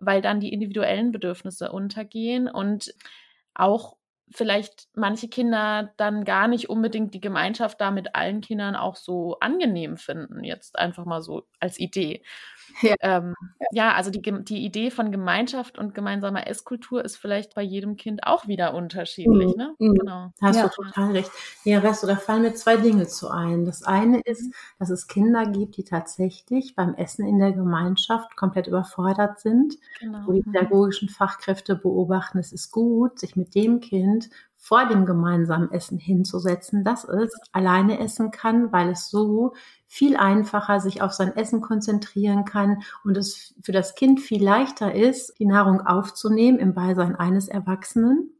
weil 0.00 0.22
dann 0.22 0.40
die 0.40 0.52
individuellen 0.52 1.12
Bedürfnisse 1.12 1.72
untergehen 1.72 2.48
und 2.48 2.94
auch 3.54 3.96
vielleicht 4.30 4.88
manche 4.94 5.28
Kinder 5.28 5.94
dann 5.96 6.24
gar 6.24 6.48
nicht 6.48 6.68
unbedingt 6.68 7.14
die 7.14 7.20
Gemeinschaft 7.20 7.80
da 7.80 7.90
mit 7.90 8.14
allen 8.14 8.40
Kindern 8.40 8.74
auch 8.74 8.96
so 8.96 9.38
angenehm 9.40 9.96
finden, 9.96 10.42
jetzt 10.44 10.78
einfach 10.78 11.04
mal 11.04 11.22
so 11.22 11.46
als 11.60 11.78
Idee. 11.78 12.22
Ja, 12.82 12.94
ähm, 13.00 13.34
ja 13.72 13.94
also 13.94 14.10
die, 14.10 14.20
die 14.20 14.64
Idee 14.64 14.90
von 14.90 15.10
Gemeinschaft 15.10 15.78
und 15.78 15.94
gemeinsamer 15.94 16.46
Esskultur 16.46 17.04
ist 17.04 17.16
vielleicht 17.16 17.54
bei 17.54 17.62
jedem 17.62 17.96
Kind 17.96 18.24
auch 18.24 18.46
wieder 18.46 18.74
unterschiedlich. 18.74 19.54
Mhm. 19.54 19.56
Ne? 19.56 19.74
Mhm. 19.78 19.94
Genau. 19.94 20.32
Hast 20.40 20.56
ja. 20.56 20.68
du 20.68 20.82
total 20.82 21.12
recht. 21.12 21.30
Ja, 21.64 21.82
weißt 21.82 22.02
du, 22.02 22.06
da 22.06 22.16
fallen 22.16 22.42
mir 22.42 22.54
zwei 22.54 22.76
Dinge 22.76 23.06
zu 23.06 23.30
ein. 23.30 23.64
Das 23.64 23.82
eine 23.82 24.20
ist, 24.20 24.42
mhm. 24.42 24.52
dass 24.78 24.90
es 24.90 25.06
Kinder 25.06 25.46
gibt, 25.46 25.76
die 25.76 25.84
tatsächlich 25.84 26.74
beim 26.74 26.94
Essen 26.94 27.26
in 27.26 27.38
der 27.38 27.52
Gemeinschaft 27.52 28.36
komplett 28.36 28.66
überfordert 28.66 29.40
sind, 29.40 29.76
genau. 30.00 30.26
wo 30.26 30.32
die 30.32 30.42
mhm. 30.44 30.52
pädagogischen 30.52 31.08
Fachkräfte 31.08 31.76
beobachten, 31.76 32.38
es 32.38 32.52
ist 32.52 32.70
gut, 32.70 33.18
sich 33.18 33.36
mit 33.36 33.54
dem 33.54 33.80
Kind 33.80 34.30
vor 34.66 34.84
dem 34.86 35.06
gemeinsamen 35.06 35.70
Essen 35.70 35.96
hinzusetzen, 35.96 36.82
dass 36.82 37.04
es 37.04 37.32
alleine 37.52 38.00
essen 38.00 38.32
kann, 38.32 38.72
weil 38.72 38.88
es 38.88 39.08
so 39.08 39.52
viel 39.86 40.16
einfacher 40.16 40.80
sich 40.80 41.02
auf 41.02 41.12
sein 41.12 41.36
Essen 41.36 41.60
konzentrieren 41.60 42.44
kann 42.44 42.82
und 43.04 43.16
es 43.16 43.54
für 43.62 43.70
das 43.70 43.94
Kind 43.94 44.18
viel 44.20 44.42
leichter 44.42 44.92
ist, 44.92 45.38
die 45.38 45.46
Nahrung 45.46 45.86
aufzunehmen 45.86 46.58
im 46.58 46.74
Beisein 46.74 47.14
eines 47.14 47.46
Erwachsenen. 47.46 48.32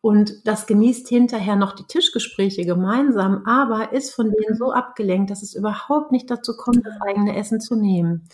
Und 0.00 0.46
das 0.46 0.66
genießt 0.66 1.06
hinterher 1.06 1.56
noch 1.56 1.74
die 1.74 1.86
Tischgespräche 1.86 2.64
gemeinsam, 2.64 3.42
aber 3.44 3.92
ist 3.92 4.14
von 4.14 4.30
denen 4.30 4.56
so 4.56 4.72
abgelenkt, 4.72 5.30
dass 5.30 5.42
es 5.42 5.54
überhaupt 5.54 6.12
nicht 6.12 6.30
dazu 6.30 6.56
kommt, 6.56 6.86
das 6.86 6.98
eigene 7.02 7.36
Essen 7.36 7.60
zu 7.60 7.76
nehmen. 7.76 8.26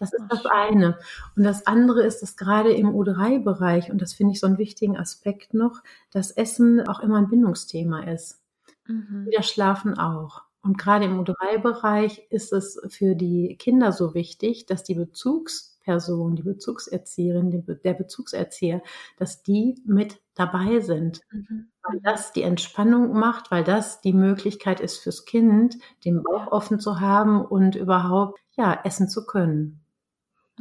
Das 0.00 0.12
ist 0.14 0.24
das 0.30 0.46
eine. 0.46 0.98
Und 1.36 1.44
das 1.44 1.66
andere 1.66 2.02
ist, 2.02 2.22
dass 2.22 2.36
gerade 2.36 2.72
im 2.72 2.88
U3-Bereich, 2.88 3.92
und 3.92 4.00
das 4.00 4.14
finde 4.14 4.32
ich 4.32 4.40
so 4.40 4.46
einen 4.46 4.58
wichtigen 4.58 4.96
Aspekt 4.96 5.54
noch, 5.54 5.82
dass 6.10 6.30
Essen 6.30 6.80
auch 6.88 7.00
immer 7.00 7.18
ein 7.18 7.28
Bindungsthema 7.28 8.04
ist. 8.04 8.42
Mhm. 8.88 9.26
Wie 9.26 9.36
das 9.36 9.46
Schlafen 9.46 9.98
auch. 9.98 10.42
Und 10.62 10.78
gerade 10.78 11.04
im 11.04 11.20
U3-Bereich 11.20 12.26
ist 12.30 12.52
es 12.52 12.80
für 12.88 13.14
die 13.14 13.56
Kinder 13.58 13.92
so 13.92 14.14
wichtig, 14.14 14.66
dass 14.66 14.84
die 14.84 14.94
Bezugsperson, 14.94 16.36
die 16.36 16.42
Bezugserzieherin, 16.42 17.64
der 17.84 17.94
Bezugserzieher, 17.94 18.82
dass 19.16 19.42
die 19.42 19.76
mit 19.86 20.18
dabei 20.34 20.80
sind. 20.80 21.20
Mhm. 21.30 21.70
Weil 21.82 22.00
das 22.02 22.32
die 22.32 22.42
Entspannung 22.42 23.12
macht, 23.12 23.50
weil 23.50 23.64
das 23.64 24.00
die 24.00 24.12
Möglichkeit 24.12 24.80
ist 24.80 24.98
fürs 24.98 25.24
Kind, 25.24 25.76
den 26.04 26.22
Bauch 26.22 26.52
offen 26.52 26.78
zu 26.78 27.00
haben 27.00 27.44
und 27.44 27.74
überhaupt, 27.74 28.38
ja, 28.56 28.78
essen 28.84 29.08
zu 29.08 29.24
können. 29.24 29.79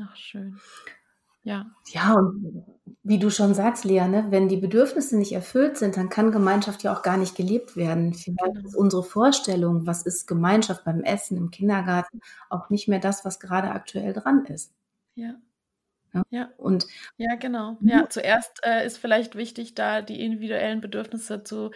Ach, 0.02 0.16
schön. 0.16 0.60
Ja. 1.44 1.66
Ja, 1.88 2.14
und 2.14 2.66
wie 3.04 3.18
du 3.18 3.32
schon 3.32 3.54
sagst, 3.54 3.86
Lea, 3.86 4.08
ne, 4.08 4.28
wenn 4.30 4.50
die 4.50 4.58
Bedürfnisse 4.58 5.18
nicht 5.18 5.32
erfüllt 5.32 5.78
sind, 5.78 5.98
dann 5.98 6.10
kann 6.10 6.32
Gemeinschaft 6.32 6.84
ja 6.84 6.94
auch 6.94 7.02
gar 7.02 7.18
nicht 7.18 7.36
gelebt 7.36 7.76
werden. 7.76 8.14
Vielleicht 8.14 8.54
genau. 8.56 8.68
ist 8.68 8.76
unsere 8.76 9.04
Vorstellung, 9.04 9.88
was 9.88 10.06
ist 10.06 10.28
Gemeinschaft 10.28 10.84
beim 10.84 11.02
Essen 11.02 11.38
im 11.38 11.50
Kindergarten, 11.50 12.20
auch 12.50 12.70
nicht 12.70 12.88
mehr 12.88 13.00
das, 13.00 13.24
was 13.26 13.40
gerade 13.40 13.72
aktuell 13.72 14.14
dran 14.14 14.46
ist. 14.46 14.74
Ja. 15.16 15.36
Ja, 16.14 16.24
ja. 16.30 16.50
Und, 16.58 16.88
ja 17.18 17.36
genau. 17.36 17.78
Mhm. 17.80 17.88
Ja, 17.88 18.10
zuerst 18.10 18.60
äh, 18.64 18.86
ist 18.86 18.98
vielleicht 18.98 19.36
wichtig, 19.36 19.76
da 19.76 20.02
die 20.02 20.24
individuellen 20.24 20.82
Bedürfnisse 20.82 21.44
zu, 21.44 21.72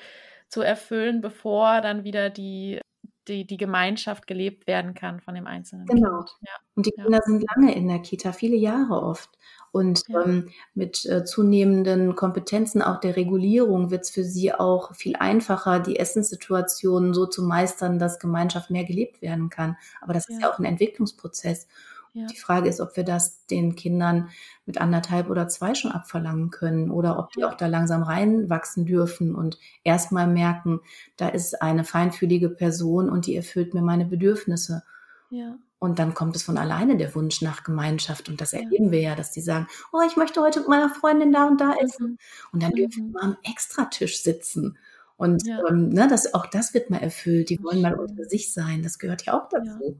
zu 0.49 0.61
erfüllen, 0.61 1.21
bevor 1.21 1.81
dann 1.81 2.03
wieder 2.03 2.29
die 2.29 2.79
die, 3.27 3.45
die 3.45 3.57
Gemeinschaft 3.57 4.27
gelebt 4.27 4.67
werden 4.67 4.93
kann 4.93 5.21
von 5.21 5.35
dem 5.35 5.47
einzelnen 5.47 5.85
genau. 5.85 6.17
Kind. 6.17 6.31
Ja. 6.41 6.51
Und 6.75 6.85
die 6.85 6.91
Kinder 6.91 7.17
ja. 7.17 7.21
sind 7.23 7.45
lange 7.55 7.75
in 7.75 7.87
der 7.87 7.99
Kita, 7.99 8.31
viele 8.31 8.55
Jahre 8.55 9.01
oft. 9.01 9.29
Und 9.71 10.03
ja. 10.07 10.23
ähm, 10.23 10.49
mit 10.75 11.03
äh, 11.05 11.25
zunehmenden 11.25 12.15
Kompetenzen 12.15 12.81
auch 12.81 12.99
der 12.99 13.15
Regulierung 13.15 13.89
wird 13.89 14.03
es 14.03 14.11
für 14.11 14.23
sie 14.23 14.53
auch 14.53 14.93
viel 14.93 15.15
einfacher, 15.15 15.79
die 15.79 15.97
Essenssituationen 15.97 17.13
so 17.13 17.25
zu 17.25 17.43
meistern, 17.43 17.97
dass 17.97 18.19
Gemeinschaft 18.19 18.69
mehr 18.69 18.83
gelebt 18.83 19.21
werden 19.21 19.49
kann. 19.49 19.77
Aber 20.01 20.13
das 20.13 20.29
ist 20.29 20.41
ja 20.41 20.51
auch 20.51 20.59
ein 20.59 20.65
Entwicklungsprozess. 20.65 21.67
Ja. 22.13 22.27
Die 22.27 22.37
Frage 22.37 22.69
ist, 22.69 22.79
ob 22.79 22.95
wir 22.95 23.03
das 23.03 23.45
den 23.47 23.75
Kindern 23.75 24.29
mit 24.67 24.79
anderthalb 24.79 25.31
oder 25.31 25.47
zwei 25.47 25.73
schon 25.73 25.91
abverlangen 25.91 26.51
können 26.51 26.91
oder 26.91 27.17
ob 27.17 27.31
die 27.31 27.43
auch 27.43 27.55
da 27.55 27.65
langsam 27.65 28.03
reinwachsen 28.03 28.85
dürfen 28.85 29.33
und 29.33 29.57
erstmal 29.83 30.27
merken, 30.27 30.79
da 31.17 31.27
ist 31.27 31.61
eine 31.63 31.83
feinfühlige 31.83 32.49
Person 32.49 33.09
und 33.09 33.25
die 33.25 33.35
erfüllt 33.35 33.73
mir 33.73 33.81
meine 33.81 34.05
Bedürfnisse. 34.05 34.83
Ja. 35.31 35.57
Und 35.79 35.99
dann 35.99 36.13
kommt 36.13 36.35
es 36.35 36.43
von 36.43 36.57
alleine 36.57 36.97
der 36.97 37.13
Wunsch 37.15 37.41
nach 37.41 37.63
Gemeinschaft. 37.63 38.29
Und 38.29 38.39
das 38.39 38.53
erleben 38.53 38.91
wir 38.91 39.01
ja, 39.01 39.15
dass 39.15 39.31
die 39.31 39.41
sagen, 39.41 39.67
oh, 39.91 39.99
ich 40.07 40.15
möchte 40.15 40.39
heute 40.39 40.59
mit 40.59 40.69
meiner 40.69 40.89
Freundin 40.89 41.33
da 41.33 41.45
und 41.45 41.59
da 41.59 41.73
essen. 41.73 42.11
Mhm. 42.11 42.17
Und 42.53 42.63
dann 42.63 42.71
mhm. 42.71 42.75
dürfen 42.75 43.11
wir 43.11 43.21
am 43.21 43.37
Extratisch 43.43 44.23
sitzen. 44.23 44.77
Und 45.17 45.45
ja. 45.45 45.59
ähm, 45.67 45.89
ne, 45.89 46.07
das, 46.07 46.33
auch 46.33 46.45
das 46.45 46.73
wird 46.73 46.89
mal 46.89 47.01
erfüllt. 47.01 47.49
Die 47.49 47.61
wollen 47.61 47.81
mal 47.81 47.95
unter 47.95 48.23
sich 48.25 48.53
sein. 48.53 48.81
Das 48.81 48.97
gehört 48.97 49.25
ja 49.25 49.33
auch 49.33 49.49
dazu. 49.49 49.99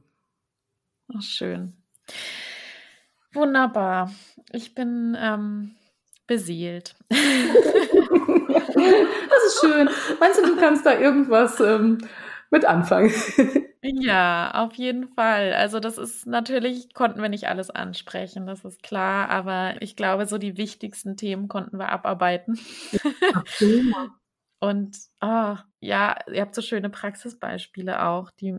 Ja. 1.08 1.16
Ach, 1.18 1.22
schön. 1.22 1.74
Wunderbar. 3.32 4.12
Ich 4.52 4.74
bin 4.74 5.16
ähm, 5.20 5.74
beseelt. 6.26 6.94
das 7.08 7.18
ist 9.46 9.60
schön. 9.60 9.88
Meinst 10.20 10.38
du, 10.40 10.46
du 10.46 10.56
kannst 10.56 10.86
da 10.86 10.98
irgendwas 10.98 11.60
ähm, 11.60 11.98
mit 12.50 12.64
anfangen? 12.64 13.12
ja, 13.82 14.52
auf 14.54 14.74
jeden 14.74 15.08
Fall. 15.08 15.52
Also 15.54 15.80
das 15.80 15.98
ist 15.98 16.26
natürlich, 16.26 16.94
konnten 16.94 17.20
wir 17.20 17.28
nicht 17.28 17.48
alles 17.48 17.70
ansprechen, 17.70 18.46
das 18.46 18.64
ist 18.64 18.82
klar, 18.82 19.28
aber 19.28 19.82
ich 19.82 19.96
glaube, 19.96 20.26
so 20.26 20.38
die 20.38 20.56
wichtigsten 20.56 21.16
Themen 21.16 21.48
konnten 21.48 21.78
wir 21.78 21.90
abarbeiten. 21.90 22.58
Und 24.60 24.96
oh, 25.20 25.56
ja, 25.80 26.16
ihr 26.32 26.40
habt 26.40 26.54
so 26.54 26.62
schöne 26.62 26.88
Praxisbeispiele 26.88 28.02
auch, 28.02 28.30
die 28.30 28.56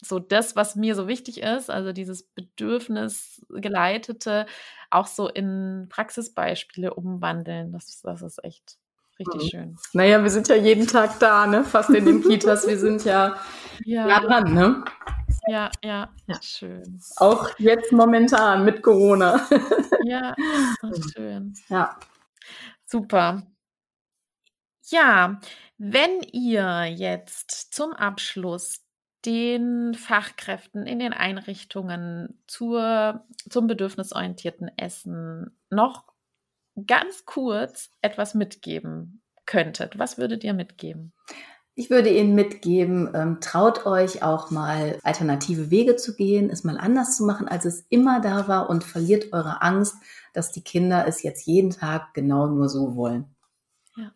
so 0.00 0.18
das, 0.18 0.56
was 0.56 0.76
mir 0.76 0.94
so 0.94 1.08
wichtig 1.08 1.42
ist, 1.42 1.70
also 1.70 1.92
dieses 1.92 2.22
Bedürfnisgeleitete, 2.22 4.46
auch 4.90 5.06
so 5.06 5.28
in 5.28 5.86
Praxisbeispiele 5.88 6.92
umwandeln. 6.94 7.72
Das, 7.72 8.00
das 8.02 8.22
ist 8.22 8.42
echt 8.44 8.78
richtig 9.18 9.42
mhm. 9.42 9.48
schön. 9.48 9.76
Naja, 9.92 10.22
wir 10.22 10.30
sind 10.30 10.48
ja 10.48 10.56
jeden 10.56 10.86
Tag 10.86 11.18
da, 11.18 11.46
ne? 11.46 11.64
Fast 11.64 11.90
in 11.90 12.04
den 12.04 12.22
Kitas. 12.22 12.66
Wir 12.66 12.78
sind 12.78 13.04
ja, 13.04 13.36
ja. 13.84 14.06
nah 14.06 14.20
dran, 14.20 14.54
ne? 14.54 14.84
Ja, 15.48 15.70
ja, 15.82 16.08
ja, 16.26 16.42
schön. 16.42 17.00
Auch 17.16 17.50
jetzt 17.58 17.92
momentan 17.92 18.64
mit 18.64 18.82
Corona. 18.82 19.46
ja, 20.04 20.34
schön. 21.14 21.54
Ja. 21.68 21.98
Super. 22.86 23.42
Ja, 24.90 25.38
wenn 25.76 26.22
ihr 26.32 26.84
jetzt 26.84 27.74
zum 27.74 27.92
Abschluss 27.92 28.87
den 29.24 29.94
Fachkräften 29.94 30.86
in 30.86 30.98
den 30.98 31.12
Einrichtungen 31.12 32.40
zur, 32.46 33.24
zum 33.48 33.66
bedürfnisorientierten 33.66 34.70
Essen 34.76 35.58
noch 35.70 36.04
ganz 36.86 37.24
kurz 37.24 37.90
etwas 38.00 38.34
mitgeben 38.34 39.22
könntet, 39.46 39.98
was 39.98 40.18
würdet 40.18 40.44
ihr 40.44 40.54
mitgeben? 40.54 41.12
Ich 41.74 41.90
würde 41.90 42.10
Ihnen 42.10 42.34
mitgeben, 42.34 43.08
ähm, 43.14 43.38
traut 43.40 43.86
euch 43.86 44.22
auch 44.22 44.50
mal 44.50 44.98
alternative 45.04 45.70
Wege 45.70 45.94
zu 45.94 46.16
gehen, 46.16 46.50
es 46.50 46.64
mal 46.64 46.76
anders 46.76 47.16
zu 47.16 47.24
machen, 47.24 47.46
als 47.46 47.64
es 47.64 47.86
immer 47.88 48.20
da 48.20 48.48
war 48.48 48.68
und 48.68 48.82
verliert 48.82 49.32
eure 49.32 49.62
Angst, 49.62 49.94
dass 50.32 50.50
die 50.50 50.62
Kinder 50.62 51.06
es 51.06 51.22
jetzt 51.22 51.46
jeden 51.46 51.70
Tag 51.70 52.14
genau 52.14 52.48
nur 52.48 52.68
so 52.68 52.96
wollen. 52.96 53.26
Ja. 53.96 54.10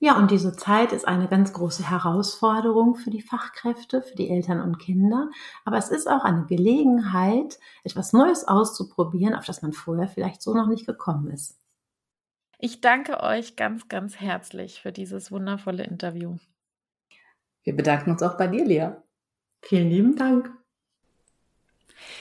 Ja, 0.00 0.16
und 0.16 0.30
diese 0.30 0.54
Zeit 0.54 0.92
ist 0.92 1.08
eine 1.08 1.26
ganz 1.26 1.52
große 1.52 1.90
Herausforderung 1.90 2.94
für 2.94 3.10
die 3.10 3.20
Fachkräfte, 3.20 4.00
für 4.00 4.14
die 4.14 4.30
Eltern 4.30 4.60
und 4.60 4.78
Kinder. 4.78 5.28
Aber 5.64 5.76
es 5.76 5.88
ist 5.88 6.06
auch 6.08 6.22
eine 6.22 6.46
Gelegenheit, 6.46 7.58
etwas 7.82 8.12
Neues 8.12 8.46
auszuprobieren, 8.46 9.34
auf 9.34 9.44
das 9.44 9.60
man 9.60 9.72
vorher 9.72 10.06
vielleicht 10.06 10.40
so 10.40 10.54
noch 10.54 10.68
nicht 10.68 10.86
gekommen 10.86 11.28
ist. 11.30 11.58
Ich 12.60 12.80
danke 12.80 13.20
euch 13.22 13.56
ganz, 13.56 13.88
ganz 13.88 14.20
herzlich 14.20 14.82
für 14.82 14.92
dieses 14.92 15.32
wundervolle 15.32 15.84
Interview. 15.84 16.36
Wir 17.64 17.74
bedanken 17.74 18.12
uns 18.12 18.22
auch 18.22 18.36
bei 18.36 18.46
dir, 18.46 18.64
Lea. 18.64 18.90
Vielen 19.62 19.90
lieben 19.90 20.16
Dank. 20.16 20.52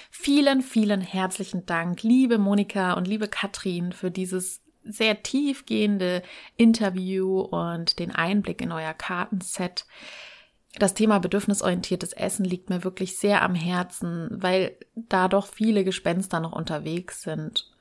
Vielen, 0.10 0.62
vielen 0.62 1.02
herzlichen 1.02 1.68
Dank, 1.68 2.02
liebe 2.02 2.40
Monika 2.40 2.94
und 2.94 3.08
liebe 3.08 3.28
Katrin, 3.28 3.92
für 3.92 4.10
dieses 4.10 4.64
sehr 4.92 5.24
tiefgehende 5.24 6.24
Interview 6.56 7.42
und 7.42 8.00
den 8.00 8.12
Einblick 8.14 8.62
in 8.62 8.72
euer 8.72 8.94
Kartenset. 8.94 9.86
Das 10.80 10.94
Thema 10.94 11.20
bedürfnisorientiertes 11.20 12.14
Essen 12.14 12.46
liegt 12.46 12.70
mir 12.70 12.84
wirklich 12.84 13.18
sehr 13.18 13.42
am 13.42 13.56
Herzen, 13.56 14.30
weil 14.32 14.78
da 14.96 15.28
doch 15.28 15.48
viele 15.48 15.84
Gespenster 15.84 16.40
noch 16.40 16.52
unterwegs 16.54 17.22
sind. 17.22 17.72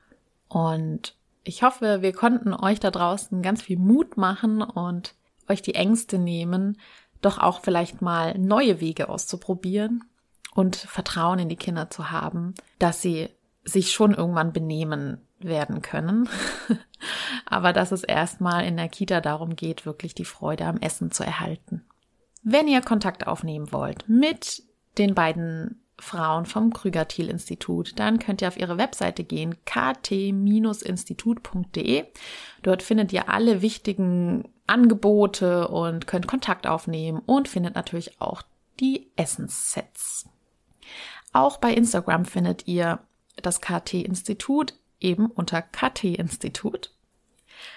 Und 0.47 1.15
ich 1.43 1.63
hoffe, 1.63 2.01
wir 2.01 2.13
konnten 2.13 2.53
euch 2.53 2.79
da 2.79 2.91
draußen 2.91 3.41
ganz 3.41 3.61
viel 3.61 3.77
Mut 3.77 4.17
machen 4.17 4.61
und 4.61 5.15
euch 5.47 5.61
die 5.61 5.75
Ängste 5.75 6.17
nehmen, 6.17 6.77
doch 7.21 7.37
auch 7.37 7.61
vielleicht 7.61 8.01
mal 8.01 8.37
neue 8.37 8.81
Wege 8.81 9.09
auszuprobieren 9.09 10.03
und 10.53 10.75
Vertrauen 10.75 11.39
in 11.39 11.49
die 11.49 11.55
Kinder 11.55 11.89
zu 11.89 12.11
haben, 12.11 12.55
dass 12.79 13.01
sie 13.01 13.29
sich 13.67 13.91
schon 13.91 14.13
irgendwann 14.13 14.53
benehmen 14.53 15.17
werden 15.39 15.81
können. 15.81 16.29
Aber 17.45 17.73
dass 17.73 17.91
es 17.91 18.03
erstmal 18.03 18.65
in 18.65 18.77
der 18.77 18.89
Kita 18.89 19.21
darum 19.21 19.55
geht, 19.55 19.85
wirklich 19.85 20.15
die 20.15 20.25
Freude 20.25 20.65
am 20.65 20.77
Essen 20.77 21.11
zu 21.11 21.23
erhalten. 21.23 21.83
Wenn 22.43 22.67
ihr 22.67 22.81
Kontakt 22.81 23.27
aufnehmen 23.27 23.71
wollt 23.71 24.07
mit 24.07 24.63
den 24.97 25.13
beiden 25.13 25.83
Frauen 25.99 26.45
vom 26.45 26.73
Krüger-Thiel-Institut, 26.73 27.99
dann 27.99 28.19
könnt 28.19 28.41
ihr 28.41 28.47
auf 28.47 28.57
ihre 28.57 28.77
Webseite 28.77 29.23
gehen, 29.23 29.55
kt-institut.de. 29.65 32.05
Dort 32.61 32.83
findet 32.83 33.11
ihr 33.13 33.29
alle 33.29 33.63
wichtigen 33.63 34.47
Angebote 34.67 35.69
und 35.69 36.05
könnt 36.07 36.27
Kontakt 36.27 36.67
aufnehmen 36.67 37.23
und 37.25 37.47
findet 37.47 37.73
natürlich 37.75 38.21
auch 38.21 38.43
die 38.79 39.09
Essenssets. 39.15 40.29
Auch 41.33 41.57
bei 41.57 41.73
Instagram 41.73 42.25
findet 42.25 42.67
ihr 42.67 42.99
das 43.41 43.61
KT-Institut 43.61 44.73
eben 44.99 45.27
unter 45.27 45.61
KT-Institut. 45.61 46.91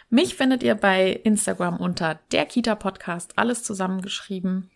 Mich 0.08 0.34
findet 0.34 0.62
ihr 0.62 0.74
bei 0.74 1.12
Instagram 1.12 1.76
unter 1.78 2.18
der 2.32 2.46
Kita 2.46 2.74
Podcast, 2.74 3.38
alles 3.38 3.62
zusammengeschrieben. 3.62 4.70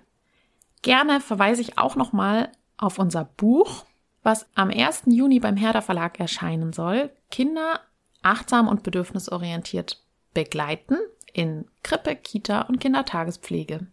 Gerne 0.82 1.22
verweise 1.22 1.62
ich 1.62 1.78
auch 1.78 1.96
nochmal 1.96 2.52
auf 2.78 3.00
unser 3.00 3.24
Buch, 3.26 3.86
was 4.22 4.48
am 4.54 4.70
1. 4.70 5.04
Juni 5.06 5.40
beim 5.40 5.56
Herder 5.56 5.82
Verlag 5.82 6.20
erscheinen 6.20 6.74
soll. 6.74 7.10
Kinder 7.32 7.80
achtsam 8.22 8.68
und 8.68 8.84
bedürfnisorientiert 8.84 10.04
begleiten 10.34 10.98
in 11.38 11.66
Krippe, 11.84 12.16
Kita 12.16 12.62
und 12.62 12.80
Kindertagespflege. 12.80 13.86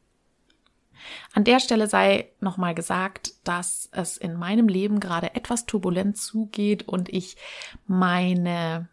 An 1.34 1.44
der 1.44 1.60
Stelle 1.60 1.86
sei 1.88 2.30
nochmal 2.40 2.74
gesagt, 2.74 3.34
dass 3.44 3.90
es 3.92 4.16
in 4.16 4.34
meinem 4.34 4.66
Leben 4.66 4.98
gerade 4.98 5.34
etwas 5.34 5.66
turbulent 5.66 6.16
zugeht 6.16 6.88
und 6.88 7.12
ich 7.12 7.36
meine 7.86 8.88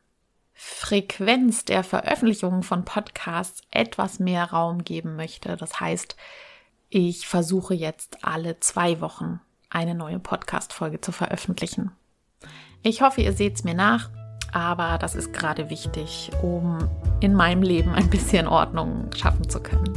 Frequenz 0.54 1.64
der 1.64 1.86
Veröffentlichungen 1.86 2.64
von 2.64 2.84
Podcasts 2.84 3.62
etwas 3.72 4.20
mehr 4.20 4.52
Raum 4.52 4.84
geben 4.84 5.16
möchte. 5.16 5.56
Das 5.56 5.80
heißt, 5.80 6.18
ich 6.89 7.28
versuche 7.28 7.74
jetzt 7.74 8.26
alle 8.26 8.60
zwei 8.60 8.99
Wochen 8.99 9.39
eine 9.70 9.95
neue 9.95 10.20
Podcast-Folge 10.20 10.99
zu 10.99 11.14
veröffentlichen. 11.14 11.91
Ich 12.84 13.02
hoffe, 13.02 13.22
ihr 13.22 13.32
seht 13.32 13.56
es 13.56 13.64
mir 13.64 13.76
nach, 13.76 14.10
aber 14.52 14.97
das 14.99 15.16
ist 15.16 15.34
gerade 15.34 15.70
wichtig, 15.70 16.32
um 16.41 16.78
in 17.20 17.34
meinem 17.34 17.64
Leben 17.64 17.93
ein 17.93 18.10
bisschen 18.10 18.47
Ordnung 18.47 19.10
schaffen 19.16 19.49
zu 19.49 19.60
können. 19.60 19.93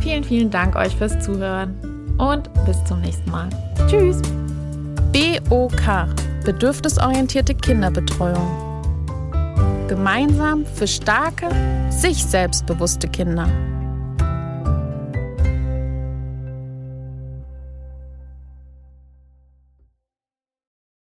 Vielen, 0.00 0.24
vielen 0.24 0.50
Dank 0.50 0.76
euch 0.76 0.94
fürs 0.96 1.18
Zuhören 1.20 1.74
und 2.18 2.52
bis 2.64 2.82
zum 2.84 3.00
nächsten 3.00 3.30
Mal. 3.30 3.48
Tschüss. 3.88 4.20
BOK 5.12 6.08
Bedürfnisorientierte 6.44 7.54
Kinderbetreuung. 7.54 8.82
Gemeinsam 9.88 10.64
für 10.64 10.86
starke, 10.86 11.48
sich 11.90 12.24
selbstbewusste 12.24 13.08
Kinder. 13.08 13.48